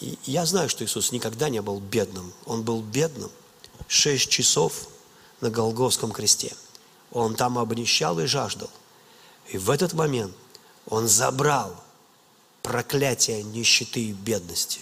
И 0.00 0.18
я 0.24 0.46
знаю, 0.46 0.70
что 0.70 0.84
Иисус 0.84 1.12
никогда 1.12 1.50
не 1.50 1.60
был 1.60 1.80
бедным. 1.80 2.32
Он 2.46 2.62
был 2.62 2.80
бедным 2.80 3.30
шесть 3.88 4.30
часов 4.30 4.88
на 5.42 5.50
Голговском 5.50 6.12
кресте. 6.12 6.54
Он 7.12 7.34
там 7.34 7.58
обнищал 7.58 8.18
и 8.20 8.26
жаждал. 8.26 8.70
И 9.48 9.58
в 9.58 9.70
этот 9.70 9.92
момент 9.92 10.34
он 10.86 11.08
забрал 11.08 11.74
проклятие 12.62 13.42
нищеты 13.42 14.00
и 14.00 14.12
бедности. 14.12 14.80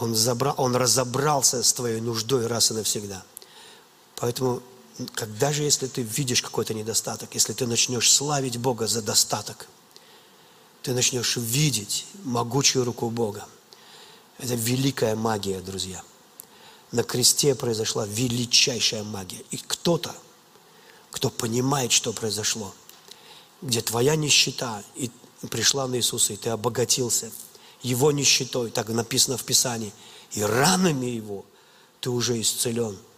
Он, 0.00 0.14
забрал, 0.14 0.54
он 0.58 0.76
разобрался 0.76 1.62
с 1.62 1.72
твоей 1.72 2.00
нуждой 2.00 2.46
раз 2.46 2.70
и 2.70 2.74
навсегда. 2.74 3.22
Поэтому 4.16 4.62
как 5.14 5.36
даже 5.38 5.62
если 5.62 5.86
ты 5.86 6.02
видишь 6.02 6.42
какой-то 6.42 6.74
недостаток, 6.74 7.34
если 7.34 7.52
ты 7.52 7.66
начнешь 7.66 8.12
славить 8.12 8.58
Бога 8.58 8.86
за 8.86 9.02
достаток, 9.02 9.66
ты 10.82 10.92
начнешь 10.92 11.36
видеть 11.36 12.06
могучую 12.24 12.84
руку 12.84 13.10
Бога. 13.10 13.46
Это 14.38 14.54
великая 14.54 15.16
магия, 15.16 15.60
друзья. 15.60 16.02
На 16.92 17.02
кресте 17.02 17.54
произошла 17.54 18.06
величайшая 18.06 19.02
магия. 19.02 19.42
И 19.50 19.56
кто-то, 19.56 20.14
кто 21.14 21.30
понимает, 21.30 21.92
что 21.92 22.12
произошло, 22.12 22.74
где 23.62 23.80
твоя 23.80 24.16
нищета 24.16 24.82
и 24.96 25.10
пришла 25.48 25.86
на 25.86 25.96
Иисуса, 25.96 26.32
и 26.34 26.36
ты 26.36 26.50
обогатился 26.50 27.30
Его 27.82 28.12
нищетой, 28.12 28.70
так 28.70 28.88
написано 28.88 29.36
в 29.36 29.44
Писании, 29.44 29.92
и 30.32 30.42
ранами 30.42 31.06
Его 31.06 31.44
ты 32.00 32.10
уже 32.10 32.40
исцелен– 32.40 32.98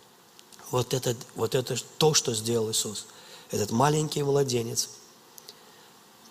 вот 0.70 0.94
это, 0.94 1.16
вот 1.34 1.54
это 1.54 1.76
то, 1.98 2.14
что 2.14 2.34
сделал 2.34 2.70
Иисус. 2.70 3.06
Этот 3.50 3.70
маленький 3.70 4.22
младенец, 4.22 4.90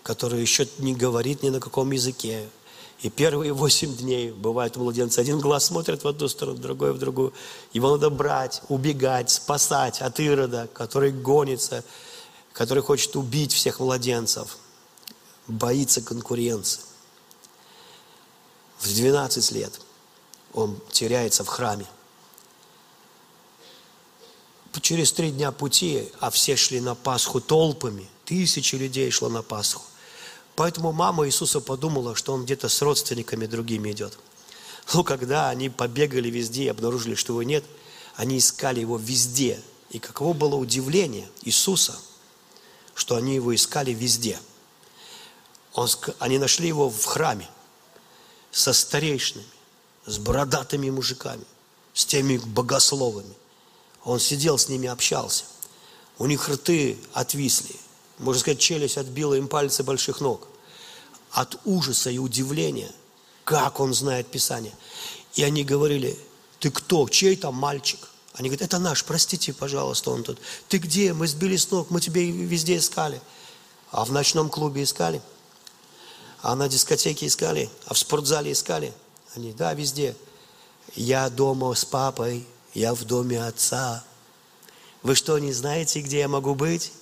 который 0.02 0.40
еще 0.40 0.68
не 0.78 0.94
говорит 0.94 1.42
ни 1.42 1.48
на 1.48 1.60
каком 1.60 1.90
языке. 1.90 2.48
И 3.02 3.10
первые 3.10 3.52
восемь 3.52 3.94
дней 3.94 4.30
бывает 4.30 4.76
у 4.76 4.80
младенца 4.80 5.20
один 5.20 5.38
глаз 5.38 5.66
смотрит 5.66 6.02
в 6.02 6.08
одну 6.08 6.28
сторону, 6.28 6.58
другой 6.58 6.92
в 6.92 6.98
другую. 6.98 7.34
Его 7.72 7.90
надо 7.90 8.08
брать, 8.10 8.62
убегать, 8.68 9.30
спасать 9.30 10.00
от 10.00 10.18
Ирода, 10.18 10.68
который 10.72 11.12
гонится, 11.12 11.84
который 12.52 12.82
хочет 12.82 13.14
убить 13.16 13.52
всех 13.52 13.80
младенцев, 13.80 14.56
боится 15.46 16.00
конкуренции. 16.00 16.80
В 18.78 18.86
12 18.94 19.52
лет 19.52 19.80
он 20.54 20.78
теряется 20.90 21.44
в 21.44 21.48
храме 21.48 21.86
через 24.80 25.12
три 25.12 25.30
дня 25.30 25.52
пути, 25.52 26.08
а 26.20 26.30
все 26.30 26.56
шли 26.56 26.80
на 26.80 26.94
Пасху 26.94 27.40
толпами, 27.40 28.08
тысячи 28.24 28.76
людей 28.76 29.10
шло 29.10 29.28
на 29.28 29.42
Пасху. 29.42 29.82
Поэтому 30.56 30.92
мама 30.92 31.26
Иисуса 31.26 31.60
подумала, 31.60 32.14
что 32.14 32.32
он 32.32 32.44
где-то 32.44 32.70
с 32.70 32.80
родственниками 32.80 33.46
другими 33.46 33.92
идет. 33.92 34.18
Но 34.94 35.04
когда 35.04 35.50
они 35.50 35.68
побегали 35.68 36.30
везде 36.30 36.64
и 36.64 36.68
обнаружили, 36.68 37.14
что 37.14 37.34
его 37.34 37.42
нет, 37.42 37.62
они 38.14 38.38
искали 38.38 38.80
его 38.80 38.96
везде. 38.96 39.60
И 39.90 39.98
каково 39.98 40.32
было 40.32 40.56
удивление 40.56 41.28
Иисуса, 41.42 41.98
что 42.94 43.16
они 43.16 43.34
его 43.34 43.54
искали 43.54 43.92
везде. 43.92 44.38
Он, 45.74 45.88
они 46.20 46.38
нашли 46.38 46.68
его 46.68 46.88
в 46.88 47.04
храме 47.04 47.46
со 48.50 48.72
старейшинами, 48.72 49.46
с 50.06 50.16
бородатыми 50.16 50.88
мужиками, 50.88 51.44
с 51.92 52.06
теми 52.06 52.38
богословами. 52.38 53.34
Он 54.04 54.18
сидел 54.18 54.56
с 54.56 54.70
ними, 54.70 54.88
общался. 54.88 55.44
У 56.16 56.24
них 56.26 56.48
рты 56.48 56.98
отвисли. 57.12 57.76
Можно 58.18 58.40
сказать, 58.40 58.58
челюсть 58.58 58.96
отбила 58.96 59.34
им 59.34 59.48
пальцы 59.48 59.82
больших 59.82 60.20
ног. 60.20 60.48
От 61.30 61.58
ужаса 61.64 62.10
и 62.10 62.18
удивления, 62.18 62.90
как 63.44 63.80
он 63.80 63.92
знает 63.92 64.26
Писание. 64.28 64.72
И 65.34 65.42
они 65.42 65.64
говорили, 65.64 66.18
ты 66.60 66.70
кто, 66.70 67.08
чей 67.08 67.36
там 67.36 67.54
мальчик? 67.54 68.08
Они 68.34 68.48
говорят, 68.48 68.68
это 68.68 68.78
наш, 68.78 69.04
простите, 69.04 69.52
пожалуйста, 69.52 70.10
он 70.10 70.22
тут. 70.22 70.38
Ты 70.68 70.78
где? 70.78 71.12
Мы 71.12 71.26
сбили 71.26 71.56
с 71.56 71.70
ног, 71.70 71.90
мы 71.90 72.00
тебе 72.00 72.30
везде 72.30 72.76
искали. 72.76 73.20
А 73.90 74.04
в 74.04 74.12
ночном 74.12 74.48
клубе 74.48 74.82
искали? 74.82 75.22
А 76.42 76.54
на 76.54 76.68
дискотеке 76.68 77.26
искали? 77.26 77.70
А 77.86 77.94
в 77.94 77.98
спортзале 77.98 78.52
искали? 78.52 78.92
Они, 79.34 79.52
да, 79.52 79.74
везде. 79.74 80.16
Я 80.94 81.28
дома 81.28 81.74
с 81.74 81.84
папой, 81.84 82.46
я 82.72 82.94
в 82.94 83.04
доме 83.04 83.42
отца. 83.44 84.04
Вы 85.02 85.14
что, 85.14 85.38
не 85.38 85.52
знаете, 85.52 86.00
где 86.00 86.20
я 86.20 86.28
могу 86.28 86.54
быть? 86.54 86.92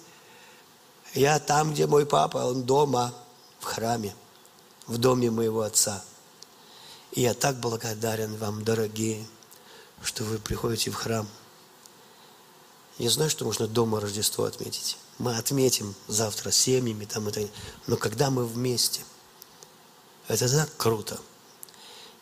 Я 1.15 1.39
там, 1.39 1.73
где 1.73 1.87
мой 1.87 2.07
папа, 2.07 2.39
он 2.39 2.65
дома, 2.65 3.15
в 3.61 3.65
храме, 3.65 4.15
в 4.89 4.99
доме 4.99 5.31
моего 5.31 5.63
отца. 5.63 6.05
И 7.13 7.23
я 7.23 7.35
так 7.35 7.61
благодарен 7.61 8.37
вам, 8.37 8.65
дорогие, 8.65 9.25
что 10.03 10.25
вы 10.25 10.39
приходите 10.39 10.91
в 10.91 10.95
храм. 10.95 11.29
Я 12.99 13.11
знаю, 13.11 13.31
что 13.31 13.45
можно 13.45 13.69
дома 13.69 14.01
Рождество 14.01 14.45
отметить. 14.45 14.99
Мы 15.19 15.37
отметим 15.37 15.95
завтра 16.09 16.51
семьями, 16.51 17.05
там 17.05 17.29
это. 17.29 17.49
Но 17.87 17.97
когда 17.97 18.31
мы 18.31 18.45
вместе, 18.45 19.03
это 20.27 20.49
так 20.49 20.77
круто. 20.77 21.21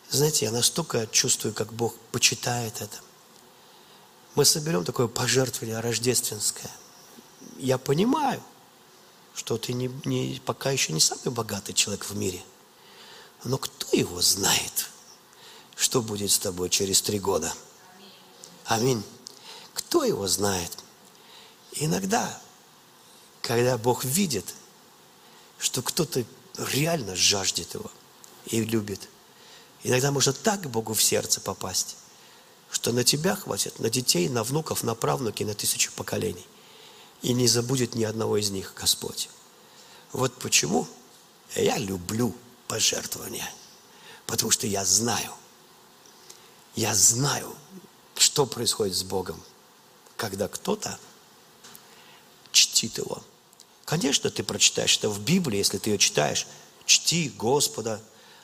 Знаете, 0.09 0.45
я 0.45 0.51
настолько 0.51 1.07
чувствую, 1.07 1.55
как 1.55 1.73
Бог 1.73 1.95
почитает 2.11 2.81
это. 2.81 2.99
Мы 4.35 4.45
соберем 4.45 4.83
такое 4.83 5.07
пожертвование 5.07 5.79
рождественское. 5.79 6.69
Я 7.57 7.79
понимаю, 7.79 8.41
что 9.35 9.57
ты 9.57 9.73
не, 9.73 9.91
не, 10.05 10.41
пока 10.45 10.71
еще 10.71 10.93
не 10.93 10.99
самый 10.99 11.33
богатый 11.33 11.73
человек 11.73 12.05
в 12.05 12.15
мире. 12.15 12.41
Но 13.43 13.57
кто 13.57 13.87
его 13.91 14.21
знает, 14.21 14.89
что 15.75 16.01
будет 16.01 16.31
с 16.31 16.39
тобой 16.39 16.69
через 16.69 17.01
три 17.01 17.19
года? 17.19 17.53
Аминь. 18.65 19.03
Кто 19.73 20.03
его 20.03 20.27
знает? 20.27 20.77
Иногда, 21.73 22.39
когда 23.41 23.77
Бог 23.77 24.05
видит, 24.05 24.45
что 25.57 25.81
кто-то 25.81 26.23
реально 26.57 27.15
жаждет 27.15 27.73
его 27.73 27.89
и 28.45 28.63
любит, 28.63 29.09
иногда 29.83 30.11
можно 30.11 30.31
так 30.31 30.69
Богу 30.69 30.93
в 30.93 31.01
сердце 31.01 31.41
попасть, 31.41 31.97
что 32.71 32.91
на 32.91 33.03
тебя 33.03 33.35
хватит, 33.35 33.79
на 33.79 33.89
детей, 33.89 34.29
на 34.29 34.43
внуков, 34.43 34.83
на 34.83 34.95
правнуки, 34.95 35.43
на 35.43 35.53
тысячу 35.53 35.91
поколений. 35.93 36.45
И 37.23 37.33
не 37.33 37.47
забудет 37.47 37.95
ни 37.95 38.03
одного 38.03 38.37
из 38.37 38.51
них 38.51 38.73
Господь. 38.75 39.29
Вот 40.11 40.35
почему 40.35 40.87
я 41.55 41.77
люблю 41.77 42.35
пожертвования. 42.67 43.49
Потому 44.27 44.51
что 44.51 44.67
я 44.67 44.85
знаю, 44.85 45.31
я 46.75 46.93
знаю, 46.95 47.55
что 48.15 48.45
происходит 48.45 48.95
с 48.95 49.03
Богом, 49.03 49.41
когда 50.17 50.47
кто-то 50.47 50.97
чтит 52.51 52.97
Его. 52.97 53.23
Конечно, 53.85 54.29
ты 54.29 54.43
прочитаешь 54.43 54.97
это 54.97 55.09
в 55.09 55.19
Библии, 55.19 55.57
если 55.57 55.77
ты 55.77 55.91
ее 55.91 55.97
читаешь. 55.97 56.47
Чти 56.85 57.29
Господа 57.29 58.01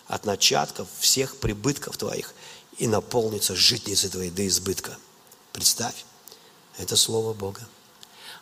от 0.07 0.25
начатков 0.25 0.87
всех 0.99 1.37
прибытков 1.37 1.97
твоих 1.97 2.33
и 2.77 2.87
наполнится 2.87 3.55
житницы 3.55 4.09
твоей 4.09 4.31
до 4.31 4.47
избытка. 4.47 4.97
Представь, 5.53 6.05
это 6.77 6.95
Слово 6.95 7.33
Бога. 7.33 7.67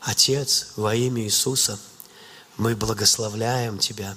Отец, 0.01 0.67
во 0.75 0.95
имя 0.95 1.23
Иисуса, 1.23 1.79
мы 2.57 2.75
благословляем 2.75 3.79
Тебя 3.79 4.15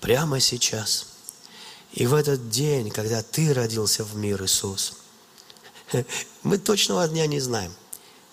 прямо 0.00 0.40
сейчас. 0.40 1.06
И 1.92 2.06
в 2.06 2.14
этот 2.14 2.50
день, 2.50 2.90
когда 2.90 3.22
Ты 3.22 3.54
родился 3.54 4.04
в 4.04 4.16
мир, 4.16 4.42
Иисус, 4.42 4.94
мы 6.42 6.58
точного 6.58 7.06
дня 7.08 7.26
не 7.26 7.40
знаем. 7.40 7.74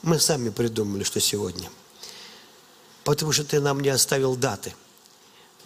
Мы 0.01 0.19
сами 0.19 0.49
придумали, 0.49 1.03
что 1.03 1.19
сегодня. 1.19 1.69
Потому 3.03 3.31
что 3.31 3.43
Ты 3.43 3.59
нам 3.59 3.79
не 3.79 3.89
оставил 3.89 4.35
даты. 4.35 4.73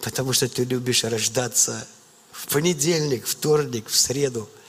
Потому 0.01 0.33
что 0.33 0.47
Ты 0.47 0.63
любишь 0.65 1.03
рождаться 1.03 1.87
в 2.31 2.47
понедельник, 2.47 3.25
вторник, 3.25 3.87
в 3.87 3.95
среду– 3.95 4.49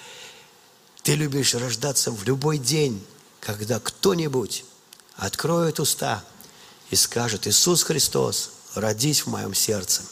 ты 1.07 1.15
любишь 1.15 1.55
рождаться 1.55 2.11
в 2.11 2.25
любой 2.25 2.59
день, 2.59 3.01
когда 3.39 3.79
кто-нибудь 3.79 4.65
откроет 5.17 5.81
уста 5.81 6.25
и 6.91 6.97
скажет, 6.97 7.47
Иисус 7.47 7.83
Христос, 7.83 8.51
родись 8.75 9.23
в 9.23 9.29
моем 9.29 9.55
сердце, 9.55 10.03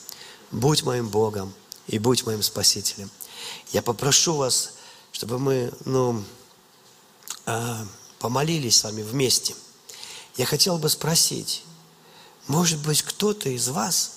будь 0.51 0.83
моим 0.83 1.09
Богом 1.09 1.53
и 1.87 1.99
будь 1.99 2.25
моим 2.25 2.43
Спасителем. 2.43 3.11
Я 3.73 3.83
попрошу 3.83 4.37
вас, 4.37 4.73
чтобы 5.13 5.39
мы 5.39 5.73
ну, 5.85 6.25
а, 7.47 7.87
помолились 8.19 8.79
с 8.79 8.85
вами 8.85 9.03
вместе. 9.03 9.55
Я 10.37 10.47
хотел 10.47 10.79
бы 10.79 10.89
спросить, 10.89 11.65
может 12.47 12.79
быть, 12.81 13.03
кто-то 13.03 13.49
из 13.49 13.69
вас, 13.69 14.13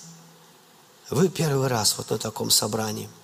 вы 1.10 1.28
первый 1.28 1.68
раз 1.68 1.96
вот 1.96 2.10
на 2.10 2.18
таком 2.18 2.50
собрании– 2.50 3.08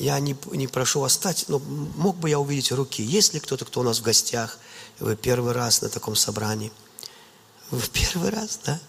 я 0.00 0.18
не, 0.18 0.34
не 0.52 0.66
прошу 0.66 1.00
вас 1.00 1.12
стать, 1.12 1.44
но 1.48 1.58
мог 1.58 2.16
бы 2.16 2.30
я 2.30 2.40
увидеть 2.40 2.72
руки. 2.72 3.02
Есть 3.02 3.34
ли 3.34 3.40
кто-то, 3.40 3.66
кто 3.66 3.80
у 3.80 3.82
нас 3.82 3.98
в 3.98 4.02
гостях? 4.02 4.58
Вы 4.98 5.14
первый 5.14 5.52
раз 5.52 5.82
на 5.82 5.90
таком 5.90 6.16
собрании. 6.16 6.72
Вы 7.70 7.82
первый 7.92 8.30
раз, 8.30 8.60
да? 8.64 8.80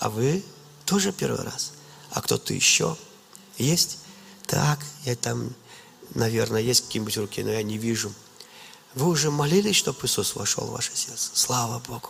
А 0.00 0.08
вы 0.08 0.42
тоже 0.86 1.12
первый 1.12 1.44
раз. 1.44 1.72
А 2.10 2.22
кто-то 2.22 2.54
еще? 2.54 2.96
Есть? 3.58 3.98
Так, 4.46 4.80
я 5.04 5.16
там, 5.16 5.54
наверное, 6.14 6.62
есть 6.62 6.86
какие-нибудь 6.86 7.18
руки, 7.18 7.42
но 7.42 7.50
я 7.50 7.62
не 7.62 7.76
вижу. 7.76 8.10
Вы 8.94 9.08
уже 9.08 9.30
молились, 9.30 9.76
чтобы 9.76 9.98
Иисус 10.02 10.34
вошел 10.34 10.64
в 10.64 10.70
ваше 10.70 10.92
сердце? 10.94 11.30
Слава 11.34 11.78
Богу. 11.80 12.08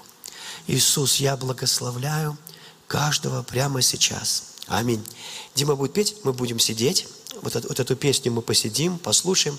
Иисус, 0.69 1.17
я 1.17 1.37
благословляю 1.37 2.39
каждого 2.87 3.43
прямо 3.43 3.83
сейчас. 3.83 4.45
Аминь. 4.69 5.05
Дима 5.57 5.75
будет 5.75 5.93
петь, 5.93 6.17
мы 6.23 6.33
будем 6.33 6.61
сидеть 6.61 7.09
вот, 7.40 7.55
вот 7.55 7.81
эту 7.81 7.97
песню 7.97 8.33
мы 8.33 8.42
посидим, 8.42 8.99
послушаем, 8.99 9.59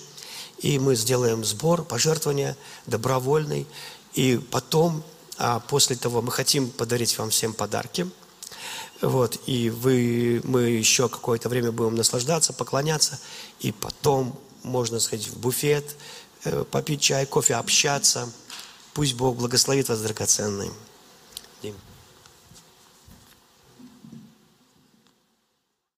и 0.60 0.80
мы 0.80 0.96
сделаем 0.96 1.44
сбор, 1.44 1.84
пожертвования 1.84 2.56
добровольный. 2.86 3.68
И 4.14 4.40
потом, 4.52 5.04
а 5.38 5.60
после 5.60 5.96
того, 5.96 6.22
мы 6.22 6.32
хотим 6.32 6.70
подарить 6.70 7.18
вам 7.18 7.30
всем 7.32 7.54
подарки. 7.54 8.10
Вот, 9.02 9.38
и 9.48 9.70
вы, 9.70 10.42
мы 10.46 10.62
еще 10.62 11.10
какое-то 11.10 11.50
время 11.50 11.72
будем 11.72 11.96
наслаждаться, 11.96 12.54
поклоняться, 12.54 13.20
и 13.60 13.74
потом 13.74 14.40
можно 14.62 15.00
сходить 15.00 15.28
в 15.28 15.40
буфет, 15.40 15.98
э, 16.46 16.64
попить 16.72 17.02
чай, 17.02 17.26
кофе, 17.26 17.56
общаться. 17.56 18.32
Пусть 18.94 19.16
Бог 19.16 19.36
благословит 19.36 19.90
вас, 19.90 20.00
драгоценные. 20.00 20.72
Дим. 21.62 21.76